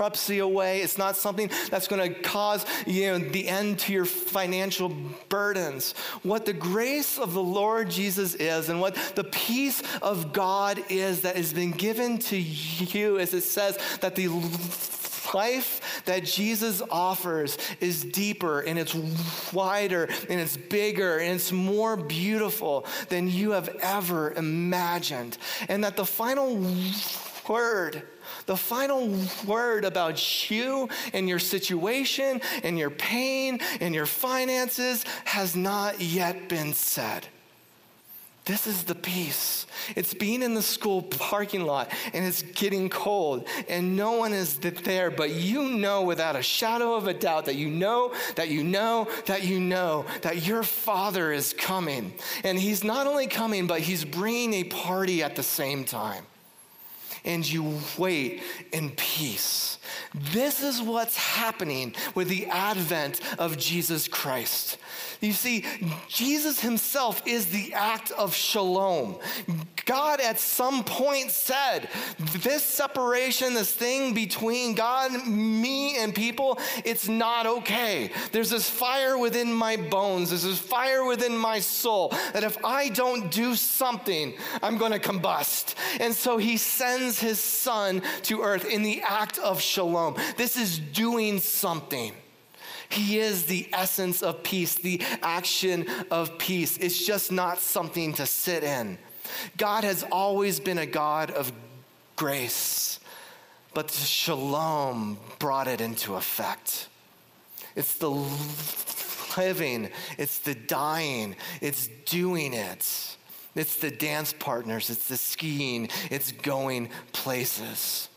bankruptcy 0.00 0.38
away. 0.38 0.80
It's 0.80 0.96
not 0.96 1.14
something 1.14 1.50
that's 1.68 1.86
going 1.86 2.14
to 2.14 2.20
cause 2.20 2.64
you 2.86 3.06
know, 3.06 3.18
the 3.18 3.46
end 3.46 3.80
to 3.80 3.92
your 3.92 4.06
financial 4.06 4.94
burdens. 5.28 5.92
What 6.22 6.46
the 6.46 6.54
grace 6.54 7.18
of 7.18 7.34
the 7.34 7.42
Lord 7.42 7.90
Jesus 7.90 8.34
is 8.34 8.70
and 8.70 8.80
what 8.80 8.94
the 9.14 9.24
peace 9.24 9.82
of 10.00 10.32
God 10.32 10.82
is 10.88 11.20
that 11.20 11.36
has 11.36 11.52
been 11.52 11.72
given 11.72 12.16
to 12.18 12.36
you, 12.38 13.18
as 13.18 13.34
it 13.34 13.42
says 13.42 13.78
that 14.00 14.16
the 14.16 14.28
life 15.34 16.02
that 16.06 16.24
Jesus 16.24 16.80
offers 16.90 17.58
is 17.80 18.02
deeper 18.02 18.60
and 18.60 18.78
it's 18.78 18.94
wider 19.52 20.08
and 20.30 20.40
it's 20.40 20.56
bigger 20.56 21.18
and 21.18 21.34
it's 21.34 21.52
more 21.52 21.96
beautiful 21.98 22.86
than 23.10 23.28
you 23.28 23.50
have 23.50 23.68
ever 23.82 24.32
imagined. 24.32 25.36
And 25.68 25.84
that 25.84 25.96
the 25.96 26.06
final 26.06 26.56
word, 27.50 28.02
the 28.46 28.56
final 28.56 29.14
word 29.46 29.84
about 29.84 30.50
you 30.50 30.88
and 31.12 31.28
your 31.28 31.38
situation 31.38 32.40
and 32.62 32.78
your 32.78 32.90
pain 32.90 33.60
and 33.80 33.94
your 33.94 34.06
finances 34.06 35.04
has 35.24 35.56
not 35.56 36.00
yet 36.00 36.48
been 36.48 36.72
said. 36.72 37.26
This 38.46 38.66
is 38.66 38.84
the 38.84 38.94
peace. 38.94 39.66
It's 39.94 40.14
being 40.14 40.42
in 40.42 40.54
the 40.54 40.62
school 40.62 41.02
parking 41.02 41.62
lot 41.62 41.92
and 42.12 42.24
it's 42.24 42.42
getting 42.42 42.88
cold 42.88 43.46
and 43.68 43.96
no 43.96 44.12
one 44.12 44.32
is 44.32 44.56
there, 44.56 45.10
but 45.10 45.30
you 45.30 45.68
know 45.68 46.02
without 46.02 46.36
a 46.36 46.42
shadow 46.42 46.94
of 46.94 47.06
a 47.06 47.14
doubt 47.14 47.44
that 47.44 47.56
you 47.56 47.68
know, 47.68 48.12
that 48.36 48.48
you 48.48 48.64
know, 48.64 49.08
that 49.26 49.44
you 49.44 49.60
know 49.60 50.06
that 50.22 50.46
your 50.46 50.62
father 50.62 51.32
is 51.32 51.52
coming. 51.52 52.12
And 52.42 52.58
he's 52.58 52.82
not 52.82 53.06
only 53.06 53.26
coming, 53.26 53.66
but 53.66 53.80
he's 53.80 54.04
bringing 54.04 54.54
a 54.54 54.64
party 54.64 55.22
at 55.22 55.36
the 55.36 55.42
same 55.42 55.84
time 55.84 56.24
and 57.24 57.50
you 57.50 57.78
wait 57.98 58.42
in 58.72 58.90
peace. 58.90 59.78
This 60.14 60.62
is 60.62 60.82
what's 60.82 61.16
happening 61.16 61.94
with 62.14 62.28
the 62.28 62.46
advent 62.46 63.20
of 63.38 63.58
Jesus 63.58 64.08
Christ. 64.08 64.78
You 65.20 65.32
see, 65.34 65.66
Jesus 66.08 66.60
himself 66.60 67.22
is 67.26 67.46
the 67.46 67.74
act 67.74 68.10
of 68.12 68.34
shalom. 68.34 69.18
God 69.84 70.20
at 70.20 70.38
some 70.38 70.82
point 70.82 71.30
said, 71.30 71.88
This 72.38 72.62
separation, 72.64 73.52
this 73.52 73.72
thing 73.72 74.14
between 74.14 74.74
God, 74.74 75.26
me, 75.26 75.98
and 75.98 76.14
people, 76.14 76.58
it's 76.84 77.08
not 77.08 77.46
okay. 77.46 78.12
There's 78.32 78.50
this 78.50 78.70
fire 78.70 79.18
within 79.18 79.52
my 79.52 79.76
bones, 79.76 80.30
there's 80.30 80.44
this 80.44 80.58
fire 80.58 81.04
within 81.04 81.36
my 81.36 81.60
soul 81.60 82.14
that 82.32 82.44
if 82.44 82.64
I 82.64 82.88
don't 82.88 83.30
do 83.30 83.54
something, 83.54 84.34
I'm 84.62 84.78
going 84.78 84.92
to 84.92 84.98
combust. 84.98 85.74
And 85.98 86.14
so 86.14 86.38
he 86.38 86.56
sends 86.56 87.18
his 87.18 87.40
son 87.40 88.02
to 88.22 88.42
earth 88.42 88.64
in 88.64 88.82
the 88.82 89.02
act 89.02 89.38
of 89.38 89.60
shalom. 89.60 90.16
This 90.36 90.56
is 90.56 90.78
doing 90.78 91.40
something. 91.40 92.12
He 92.90 93.18
is 93.18 93.46
the 93.46 93.68
essence 93.72 94.22
of 94.22 94.42
peace, 94.42 94.74
the 94.74 95.00
action 95.22 95.86
of 96.10 96.36
peace. 96.38 96.76
It's 96.76 97.04
just 97.04 97.32
not 97.32 97.58
something 97.58 98.12
to 98.14 98.26
sit 98.26 98.64
in. 98.64 98.98
God 99.56 99.84
has 99.84 100.02
always 100.10 100.60
been 100.60 100.78
a 100.78 100.86
God 100.86 101.30
of 101.30 101.52
grace, 102.16 103.00
but 103.72 103.90
shalom 103.90 105.18
brought 105.38 105.68
it 105.68 105.80
into 105.80 106.16
effect. 106.16 106.88
It's 107.76 107.94
the 107.94 108.10
living, 109.36 109.90
it's 110.18 110.38
the 110.38 110.54
dying, 110.54 111.36
it's 111.60 111.88
doing 112.06 112.52
it. 112.52 113.16
It's 113.54 113.76
the 113.76 113.90
dance 113.90 114.32
partners, 114.32 114.90
it's 114.90 115.08
the 115.08 115.16
skiing, 115.16 115.88
it's 116.10 116.30
going 116.30 116.90
places. 117.12 118.09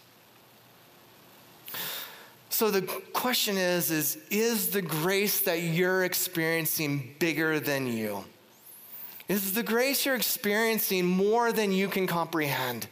So 2.54 2.70
the 2.70 2.84
question 3.14 3.58
is, 3.58 3.90
is 3.90 4.20
is 4.30 4.70
the 4.70 4.84
grace 4.84 5.40
that 5.40 5.64
you're 5.64 6.04
experiencing 6.04 7.16
bigger 7.18 7.60
than 7.60 7.88
you? 7.88 8.26
Is 9.28 9.54
the 9.54 9.64
grace 9.64 10.06
you're 10.06 10.14
experiencing 10.14 11.04
more 11.04 11.52
than 11.52 11.72
you 11.72 11.88
can 11.88 12.06
comprehend? 12.06 12.86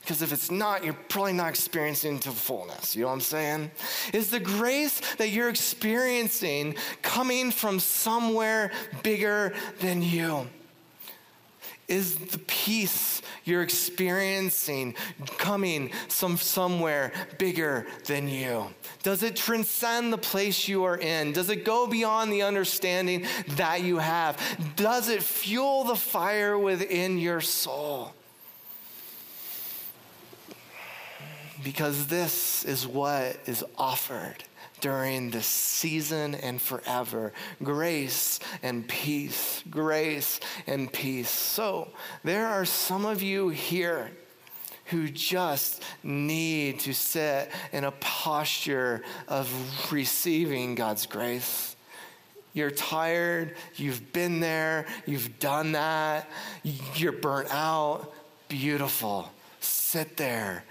Because 0.00 0.22
if 0.22 0.32
it's 0.32 0.50
not, 0.50 0.84
you're 0.84 0.98
probably 1.08 1.34
not 1.34 1.50
experiencing 1.50 2.18
to 2.18 2.32
fullness. 2.32 2.96
You 2.96 3.02
know 3.02 3.08
what 3.08 3.14
I'm 3.14 3.20
saying? 3.20 3.70
Is 4.12 4.30
the 4.30 4.40
grace 4.40 5.00
that 5.18 5.28
you're 5.28 5.50
experiencing 5.50 6.74
coming 7.00 7.52
from 7.52 7.78
somewhere 7.78 8.72
bigger 9.04 9.54
than 9.78 10.02
you? 10.02 10.48
Is 11.86 12.16
the 12.16 12.38
peace 12.38 13.22
you're 13.44 13.62
experiencing 13.62 14.94
coming 15.38 15.90
from 16.08 16.36
somewhere 16.36 17.12
bigger 17.38 17.86
than 18.06 18.28
you? 18.28 18.66
Does 19.02 19.22
it 19.22 19.36
transcend 19.36 20.12
the 20.12 20.18
place 20.18 20.68
you 20.68 20.84
are 20.84 20.98
in? 20.98 21.32
Does 21.32 21.50
it 21.50 21.64
go 21.64 21.86
beyond 21.86 22.32
the 22.32 22.42
understanding 22.42 23.26
that 23.50 23.82
you 23.82 23.98
have? 23.98 24.38
Does 24.76 25.08
it 25.08 25.22
fuel 25.22 25.84
the 25.84 25.96
fire 25.96 26.58
within 26.58 27.18
your 27.18 27.40
soul? 27.40 28.14
Because 31.62 32.08
this 32.08 32.64
is 32.64 32.86
what 32.86 33.38
is 33.46 33.64
offered 33.78 34.44
during 34.84 35.30
this 35.30 35.46
season 35.46 36.34
and 36.34 36.60
forever. 36.60 37.32
Grace 37.62 38.38
and 38.62 38.86
peace, 38.86 39.64
grace 39.70 40.40
and 40.66 40.92
peace. 40.92 41.30
So, 41.30 41.88
there 42.22 42.46
are 42.48 42.66
some 42.66 43.06
of 43.06 43.22
you 43.22 43.48
here 43.48 44.10
who 44.84 45.08
just 45.08 45.82
need 46.02 46.80
to 46.80 46.92
sit 46.92 47.50
in 47.72 47.84
a 47.84 47.92
posture 47.92 49.02
of 49.26 49.50
receiving 49.90 50.74
God's 50.74 51.06
grace. 51.06 51.76
You're 52.52 52.70
tired, 52.70 53.56
you've 53.76 54.12
been 54.12 54.40
there, 54.40 54.84
you've 55.06 55.38
done 55.38 55.72
that, 55.72 56.28
you're 56.94 57.12
burnt 57.12 57.48
out. 57.50 58.12
Beautiful. 58.48 59.32
Sit 59.60 60.18
there 60.18 60.62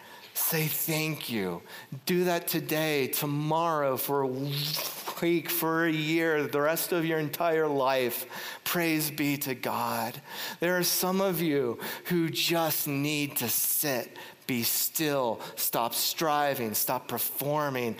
Say 0.48 0.68
thank 0.68 1.32
you. 1.32 1.62
Do 2.06 2.26
that 2.26 2.48
today, 2.48 3.08
tomorrow, 3.08 3.96
for 3.98 4.22
a 4.22 4.28
week, 4.28 5.50
for 5.50 5.86
a 5.86 5.92
year, 5.92 6.44
the 6.44 6.60
rest 6.62 6.92
of 6.92 7.06
your 7.06 7.18
entire 7.18 7.68
life. 7.68 8.26
Praise 8.66 9.10
be 9.10 9.38
to 9.38 9.56
God. 9.56 10.22
There 10.60 10.78
are 10.78 10.84
some 10.84 11.22
of 11.22 11.42
you 11.42 11.80
who 12.06 12.30
just 12.30 12.88
need 12.88 13.38
to 13.38 13.48
sit, 13.48 14.18
be 14.46 14.64
still, 14.64 15.40
stop 15.56 15.96
striving, 15.96 16.74
stop 16.74 17.08
performing. 17.08 17.96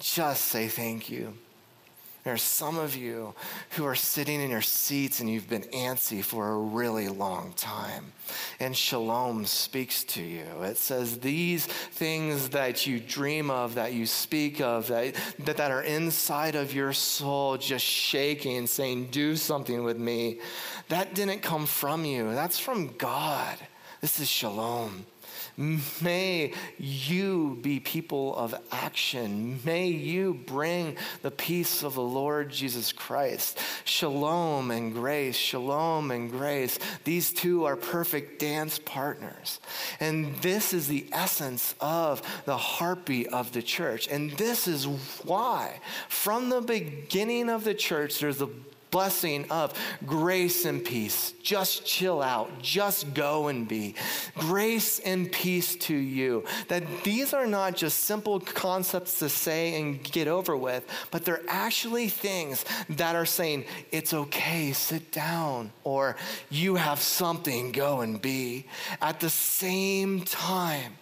Just 0.00 0.46
say 0.46 0.66
thank 0.66 1.08
you. 1.08 1.32
There 2.22 2.34
are 2.34 2.38
some 2.38 2.78
of 2.78 2.94
you 2.94 3.34
who 3.70 3.86
are 3.86 3.94
sitting 3.94 4.42
in 4.42 4.50
your 4.50 4.60
seats 4.60 5.20
and 5.20 5.30
you've 5.30 5.48
been 5.48 5.62
antsy 5.62 6.22
for 6.22 6.50
a 6.50 6.58
really 6.58 7.08
long 7.08 7.54
time. 7.54 8.12
And 8.58 8.76
shalom 8.76 9.46
speaks 9.46 10.04
to 10.04 10.22
you. 10.22 10.44
It 10.62 10.76
says, 10.76 11.20
These 11.20 11.66
things 11.66 12.50
that 12.50 12.86
you 12.86 13.00
dream 13.00 13.50
of, 13.50 13.76
that 13.76 13.94
you 13.94 14.04
speak 14.04 14.60
of, 14.60 14.88
that, 14.88 15.14
that, 15.40 15.56
that 15.56 15.70
are 15.70 15.82
inside 15.82 16.56
of 16.56 16.74
your 16.74 16.92
soul 16.92 17.56
just 17.56 17.84
shaking, 17.84 18.66
saying, 18.66 19.06
Do 19.06 19.34
something 19.34 19.82
with 19.82 19.98
me, 19.98 20.40
that 20.88 21.14
didn't 21.14 21.40
come 21.40 21.64
from 21.64 22.04
you. 22.04 22.34
That's 22.34 22.58
from 22.58 22.96
God. 22.98 23.56
This 24.00 24.20
is 24.20 24.28
shalom. 24.28 25.06
May 25.56 26.52
you 26.78 27.58
be 27.60 27.80
people 27.80 28.34
of 28.36 28.54
action. 28.72 29.60
May 29.64 29.88
you 29.88 30.34
bring 30.46 30.96
the 31.22 31.30
peace 31.30 31.82
of 31.82 31.94
the 31.94 32.02
Lord 32.02 32.50
Jesus 32.50 32.92
Christ. 32.92 33.58
Shalom 33.84 34.70
and 34.70 34.92
grace, 34.92 35.36
shalom 35.36 36.10
and 36.10 36.30
grace. 36.30 36.78
These 37.04 37.32
two 37.32 37.64
are 37.64 37.76
perfect 37.76 38.38
dance 38.38 38.78
partners. 38.78 39.60
And 39.98 40.36
this 40.36 40.72
is 40.72 40.88
the 40.88 41.06
essence 41.12 41.74
of 41.80 42.22
the 42.44 42.56
heartbeat 42.56 43.28
of 43.28 43.52
the 43.52 43.62
church. 43.62 44.08
And 44.08 44.30
this 44.32 44.66
is 44.66 44.86
why, 45.24 45.80
from 46.08 46.48
the 46.48 46.60
beginning 46.60 47.48
of 47.48 47.64
the 47.64 47.74
church, 47.74 48.18
there's 48.18 48.40
a 48.40 48.48
blessing 48.90 49.46
of 49.50 49.72
grace 50.06 50.64
and 50.64 50.84
peace. 50.84 51.32
Just 51.42 51.84
chill 51.86 52.22
out. 52.22 52.50
Just 52.60 53.14
go 53.14 53.48
and 53.48 53.66
be. 53.66 53.94
Grace 54.36 54.98
and 55.00 55.30
peace 55.30 55.76
to 55.76 55.94
you. 55.94 56.44
That 56.68 56.84
these 57.04 57.32
are 57.32 57.46
not 57.46 57.76
just 57.76 58.00
simple 58.00 58.40
concepts 58.40 59.18
to 59.20 59.28
say 59.28 59.80
and 59.80 60.02
get 60.02 60.28
over 60.28 60.56
with, 60.56 60.86
but 61.10 61.24
they're 61.24 61.42
actually 61.48 62.08
things 62.08 62.64
that 62.90 63.14
are 63.16 63.26
saying, 63.26 63.64
it's 63.90 64.12
okay, 64.12 64.72
sit 64.72 65.12
down, 65.12 65.72
or 65.84 66.16
you 66.50 66.76
have 66.76 67.00
something, 67.00 67.72
go 67.72 68.00
and 68.00 68.20
be. 68.20 68.66
At 69.00 69.20
the 69.20 69.30
same 69.30 70.22
time, 70.22 70.94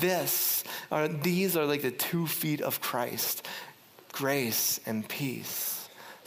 this 0.00 0.64
are 0.90 1.08
these 1.08 1.56
are 1.56 1.66
like 1.66 1.82
the 1.82 1.90
two 1.90 2.26
feet 2.26 2.60
of 2.60 2.80
Christ 2.80 3.46
grace 4.12 4.78
and 4.86 5.08
peace 5.08 5.61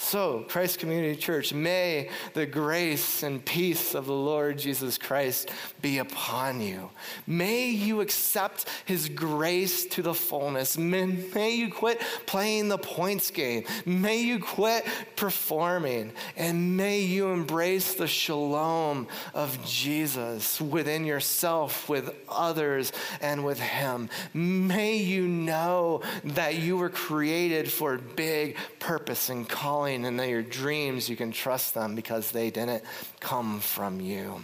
So, 0.05 0.45
Christ 0.47 0.77
Community 0.77 1.19
Church, 1.19 1.51
may 1.51 2.11
the 2.35 2.45
grace 2.45 3.23
and 3.23 3.43
peace 3.43 3.95
of 3.95 4.05
the 4.05 4.13
Lord 4.13 4.59
Jesus 4.59 4.99
Christ 4.99 5.49
be 5.81 5.97
upon 5.97 6.61
you. 6.61 6.91
May 7.25 7.69
you 7.69 8.01
accept 8.01 8.69
his 8.85 9.09
grace 9.09 9.87
to 9.87 10.03
the 10.03 10.13
fullness. 10.13 10.77
May, 10.77 11.07
may, 11.33 11.55
you 11.55 11.71
quit 11.71 11.99
playing 12.27 12.69
the 12.69 12.77
points 12.77 13.31
game. 13.31 13.63
May 13.83 14.21
you 14.21 14.37
quit 14.37 14.85
performing. 15.15 16.13
And 16.37 16.77
may 16.77 16.99
you 16.99 17.29
embrace 17.29 17.95
the 17.95 18.07
shalom 18.07 19.07
of 19.33 19.57
Jesus 19.65 20.61
within 20.61 21.05
yourself, 21.05 21.89
with 21.89 22.13
others, 22.29 22.93
and 23.21 23.43
with 23.43 23.59
him. 23.59 24.09
May 24.35 24.97
you 24.97 25.27
know 25.27 26.03
that 26.25 26.53
you 26.53 26.77
were 26.77 26.91
created 26.91 27.71
for 27.71 27.97
big 27.97 28.55
purpose 28.77 29.29
and 29.29 29.49
calling 29.49 29.94
and 30.03 30.19
that 30.19 30.27
your 30.27 30.41
dreams, 30.41 31.07
you 31.07 31.15
can 31.15 31.31
trust 31.31 31.73
them 31.73 31.95
because 31.95 32.31
they 32.31 32.49
didn't 32.49 32.83
come 33.19 33.61
from 33.61 34.01
you. 34.01 34.41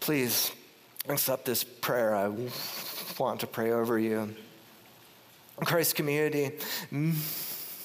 Please 0.00 0.52
accept 1.08 1.44
this 1.44 1.64
prayer. 1.64 2.14
I 2.14 2.28
want 3.18 3.40
to 3.40 3.46
pray 3.46 3.72
over 3.72 3.98
you. 3.98 4.34
Christ 5.56 5.96
community, 5.96 6.52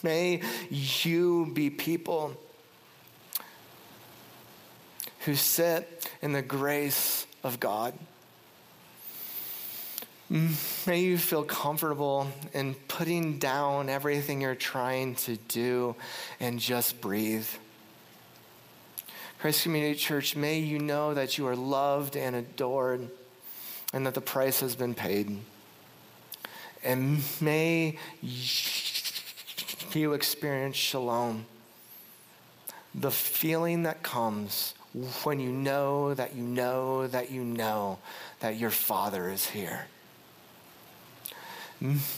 may 0.04 0.42
you 0.70 1.52
be 1.54 1.72
people 1.72 2.38
who 5.22 5.36
sit 5.36 6.08
in 6.22 6.34
the 6.34 6.42
grace 6.42 7.26
of 7.44 7.60
God. 7.60 7.94
May 10.30 11.02
you 11.02 11.18
feel 11.18 11.44
comfortable 11.44 12.28
in 12.54 12.76
putting 12.88 13.38
down 13.40 13.90
everything 13.90 14.42
you're 14.42 14.56
trying 14.56 15.16
to 15.16 15.36
do 15.36 15.96
and 16.40 16.60
just 16.60 17.02
breathe. 17.02 17.48
Christ 19.40 19.64
Community 19.64 19.96
Church, 19.96 20.36
may 20.36 20.60
you 20.60 20.80
know 20.80 21.14
that 21.14 21.38
you 21.38 21.46
are 21.48 21.56
loved 21.56 22.16
and 22.16 22.36
adored 22.36 23.10
and 23.92 24.06
that 24.08 24.14
the 24.14 24.22
price 24.22 24.62
has 24.62 24.76
been 24.76 24.96
paid. 24.96 25.38
And 26.84 27.22
may 27.42 27.98
you 29.94 30.14
experience 30.14 30.78
shalom, 30.78 31.46
the 32.96 33.12
feeling 33.12 33.84
that 33.84 34.02
comes 34.02 34.74
when 35.24 35.40
you 35.40 35.52
know 35.52 36.14
that 36.14 36.36
you 36.36 36.44
know 36.44 37.08
that 37.08 37.32
you 37.32 37.44
know 37.44 38.00
that 38.40 38.58
your 38.58 38.70
Father 38.70 39.30
is 39.30 39.46
here. 39.46 39.88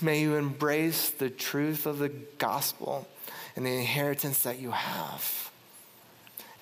May 0.01 0.21
you 0.21 0.35
embrace 0.35 1.09
the 1.09 1.29
truth 1.29 1.87
of 1.87 1.97
the 1.97 2.09
gospel 2.37 3.07
and 3.55 3.65
the 3.65 3.71
inheritance 3.71 4.43
that 4.43 4.59
you 4.59 4.69
have. 4.71 5.51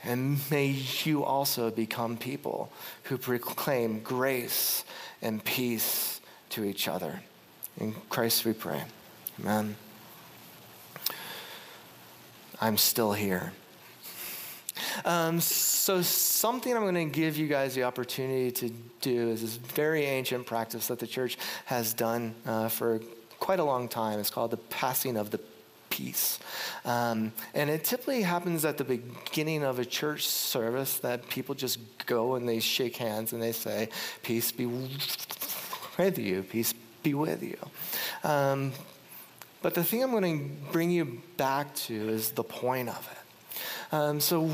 And 0.05 0.39
may 0.49 0.67
you 0.67 1.23
also 1.23 1.69
become 1.69 2.15
people 2.15 2.71
who 3.03 3.17
proclaim 3.17 3.99
grace 3.99 4.85
and 5.21 5.43
peace 5.43 6.21
to 6.51 6.63
each 6.63 6.87
other. 6.87 7.21
In 7.77 7.93
Christ 8.09 8.45
we 8.45 8.53
pray. 8.53 8.83
Amen. 9.39 9.75
I'm 12.61 12.77
still 12.77 13.13
here. 13.13 13.51
Um, 15.05 15.39
so, 15.39 16.01
something 16.01 16.73
I'm 16.75 16.83
going 16.83 16.95
to 16.95 17.05
give 17.05 17.37
you 17.37 17.47
guys 17.47 17.75
the 17.75 17.83
opportunity 17.83 18.51
to 18.51 18.69
do 19.01 19.29
is 19.29 19.41
this 19.41 19.55
very 19.55 20.05
ancient 20.05 20.45
practice 20.45 20.87
that 20.87 20.99
the 20.99 21.07
church 21.07 21.37
has 21.65 21.93
done 21.93 22.35
uh, 22.45 22.69
for 22.69 22.99
quite 23.39 23.59
a 23.59 23.63
long 23.63 23.87
time. 23.87 24.19
It's 24.19 24.29
called 24.29 24.51
the 24.51 24.57
passing 24.57 25.17
of 25.17 25.29
the 25.29 25.39
peace. 25.89 26.39
Um, 26.85 27.33
and 27.53 27.69
it 27.69 27.83
typically 27.83 28.23
happens 28.23 28.65
at 28.65 28.77
the 28.77 28.83
beginning 28.83 29.63
of 29.63 29.79
a 29.79 29.85
church 29.85 30.25
service 30.27 30.97
that 30.99 31.27
people 31.29 31.53
just 31.53 31.77
go 32.05 32.35
and 32.35 32.49
they 32.49 32.59
shake 32.59 32.97
hands 32.97 33.33
and 33.33 33.41
they 33.41 33.51
say, 33.51 33.89
Peace 34.23 34.51
be 34.51 34.65
with 34.65 36.17
you, 36.17 36.43
peace 36.43 36.73
be 37.03 37.13
with 37.13 37.43
you. 37.43 37.57
Um, 38.23 38.71
but 39.61 39.75
the 39.75 39.83
thing 39.83 40.03
I'm 40.03 40.11
going 40.11 40.39
to 40.39 40.71
bring 40.71 40.89
you 40.89 41.21
back 41.37 41.73
to 41.87 41.93
is 41.93 42.31
the 42.31 42.43
point 42.43 42.89
of 42.89 43.07
it. 43.11 43.22
Um, 43.93 44.19
so, 44.19 44.47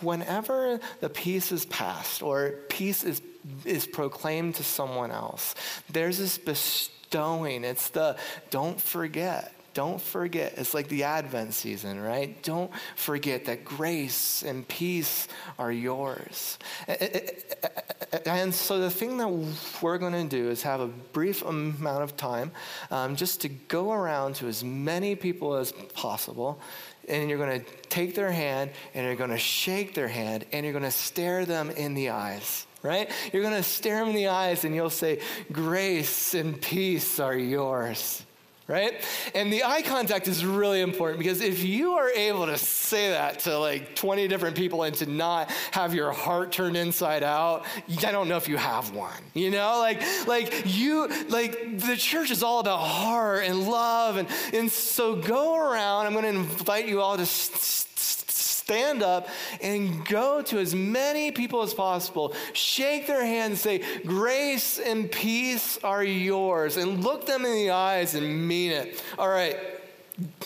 whenever 0.00 0.80
the 0.98 1.08
peace 1.08 1.52
is 1.52 1.64
passed 1.64 2.24
or 2.24 2.54
peace 2.68 3.04
is, 3.04 3.22
is 3.64 3.86
proclaimed 3.86 4.56
to 4.56 4.64
someone 4.64 5.12
else, 5.12 5.54
there's 5.88 6.18
this 6.18 6.38
bestowing. 6.38 7.62
It's 7.62 7.90
the 7.90 8.16
don't 8.50 8.80
forget. 8.80 9.54
Don't 9.74 10.00
forget. 10.00 10.54
It's 10.56 10.74
like 10.74 10.88
the 10.88 11.04
Advent 11.04 11.54
season, 11.54 12.00
right? 12.00 12.42
Don't 12.42 12.72
forget 12.96 13.44
that 13.44 13.64
grace 13.64 14.42
and 14.42 14.66
peace 14.66 15.28
are 15.56 15.70
yours. 15.70 16.58
And 18.26 18.52
so, 18.52 18.80
the 18.80 18.90
thing 18.90 19.18
that 19.18 19.28
we're 19.80 19.98
going 19.98 20.14
to 20.14 20.24
do 20.24 20.50
is 20.50 20.62
have 20.64 20.80
a 20.80 20.88
brief 20.88 21.42
amount 21.44 22.02
of 22.02 22.16
time 22.16 22.50
um, 22.90 23.14
just 23.14 23.42
to 23.42 23.48
go 23.48 23.92
around 23.92 24.34
to 24.36 24.48
as 24.48 24.64
many 24.64 25.14
people 25.14 25.54
as 25.54 25.70
possible 25.94 26.60
and 27.10 27.28
you're 27.28 27.38
going 27.38 27.60
to 27.60 27.66
take 27.88 28.14
their 28.14 28.32
hand 28.32 28.70
and 28.94 29.04
you're 29.04 29.16
going 29.16 29.30
to 29.30 29.38
shake 29.38 29.94
their 29.94 30.08
hand 30.08 30.46
and 30.52 30.64
you're 30.64 30.72
going 30.72 30.84
to 30.84 30.90
stare 30.90 31.44
them 31.44 31.70
in 31.70 31.94
the 31.94 32.10
eyes, 32.10 32.66
right? 32.82 33.10
You're 33.32 33.42
going 33.42 33.54
to 33.54 33.62
stare 33.62 33.98
them 33.98 34.08
in 34.08 34.14
the 34.14 34.28
eyes 34.28 34.64
and 34.64 34.74
you'll 34.74 34.90
say, 34.90 35.20
Grace 35.52 36.34
and 36.34 36.60
peace 36.60 37.20
are 37.20 37.36
yours 37.36 38.24
right? 38.70 39.04
And 39.34 39.52
the 39.52 39.64
eye 39.64 39.82
contact 39.82 40.28
is 40.28 40.44
really 40.44 40.80
important 40.80 41.18
because 41.18 41.40
if 41.40 41.64
you 41.64 41.94
are 41.94 42.08
able 42.10 42.46
to 42.46 42.56
say 42.56 43.10
that 43.10 43.40
to 43.40 43.58
like 43.58 43.96
20 43.96 44.28
different 44.28 44.56
people 44.56 44.84
and 44.84 44.94
to 44.96 45.06
not 45.06 45.50
have 45.72 45.92
your 45.92 46.12
heart 46.12 46.52
turned 46.52 46.76
inside 46.76 47.22
out, 47.22 47.66
I 47.88 48.12
don't 48.12 48.28
know 48.28 48.36
if 48.36 48.48
you 48.48 48.56
have 48.56 48.94
one. 48.94 49.12
You 49.34 49.50
know, 49.50 49.78
like 49.80 50.00
like 50.26 50.62
you 50.66 51.08
like 51.28 51.80
the 51.80 51.96
church 51.96 52.30
is 52.30 52.42
all 52.42 52.60
about 52.60 52.78
heart 52.78 53.44
and 53.44 53.68
love 53.68 54.16
and 54.16 54.28
and 54.52 54.70
so 54.70 55.16
go 55.16 55.56
around. 55.56 56.06
I'm 56.06 56.12
going 56.12 56.24
to 56.24 56.30
invite 56.30 56.86
you 56.86 57.00
all 57.00 57.16
to 57.16 57.26
stand 58.70 59.02
up 59.02 59.26
and 59.60 60.06
go 60.06 60.40
to 60.42 60.60
as 60.60 60.76
many 60.76 61.32
people 61.32 61.62
as 61.62 61.74
possible, 61.74 62.32
shake 62.52 63.08
their 63.08 63.26
hands, 63.26 63.60
say, 63.60 63.82
Grace 64.06 64.78
and 64.78 65.10
peace 65.10 65.76
are 65.82 66.04
yours, 66.04 66.76
and 66.76 67.02
look 67.02 67.26
them 67.26 67.44
in 67.44 67.52
the 67.52 67.70
eyes 67.70 68.14
and 68.14 68.46
mean 68.46 68.70
it. 68.70 69.02
All 69.18 69.28
right, 69.28 69.56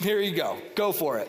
here 0.00 0.22
you 0.22 0.34
go. 0.34 0.56
Go 0.74 0.90
for 0.90 1.18
it. 1.18 1.28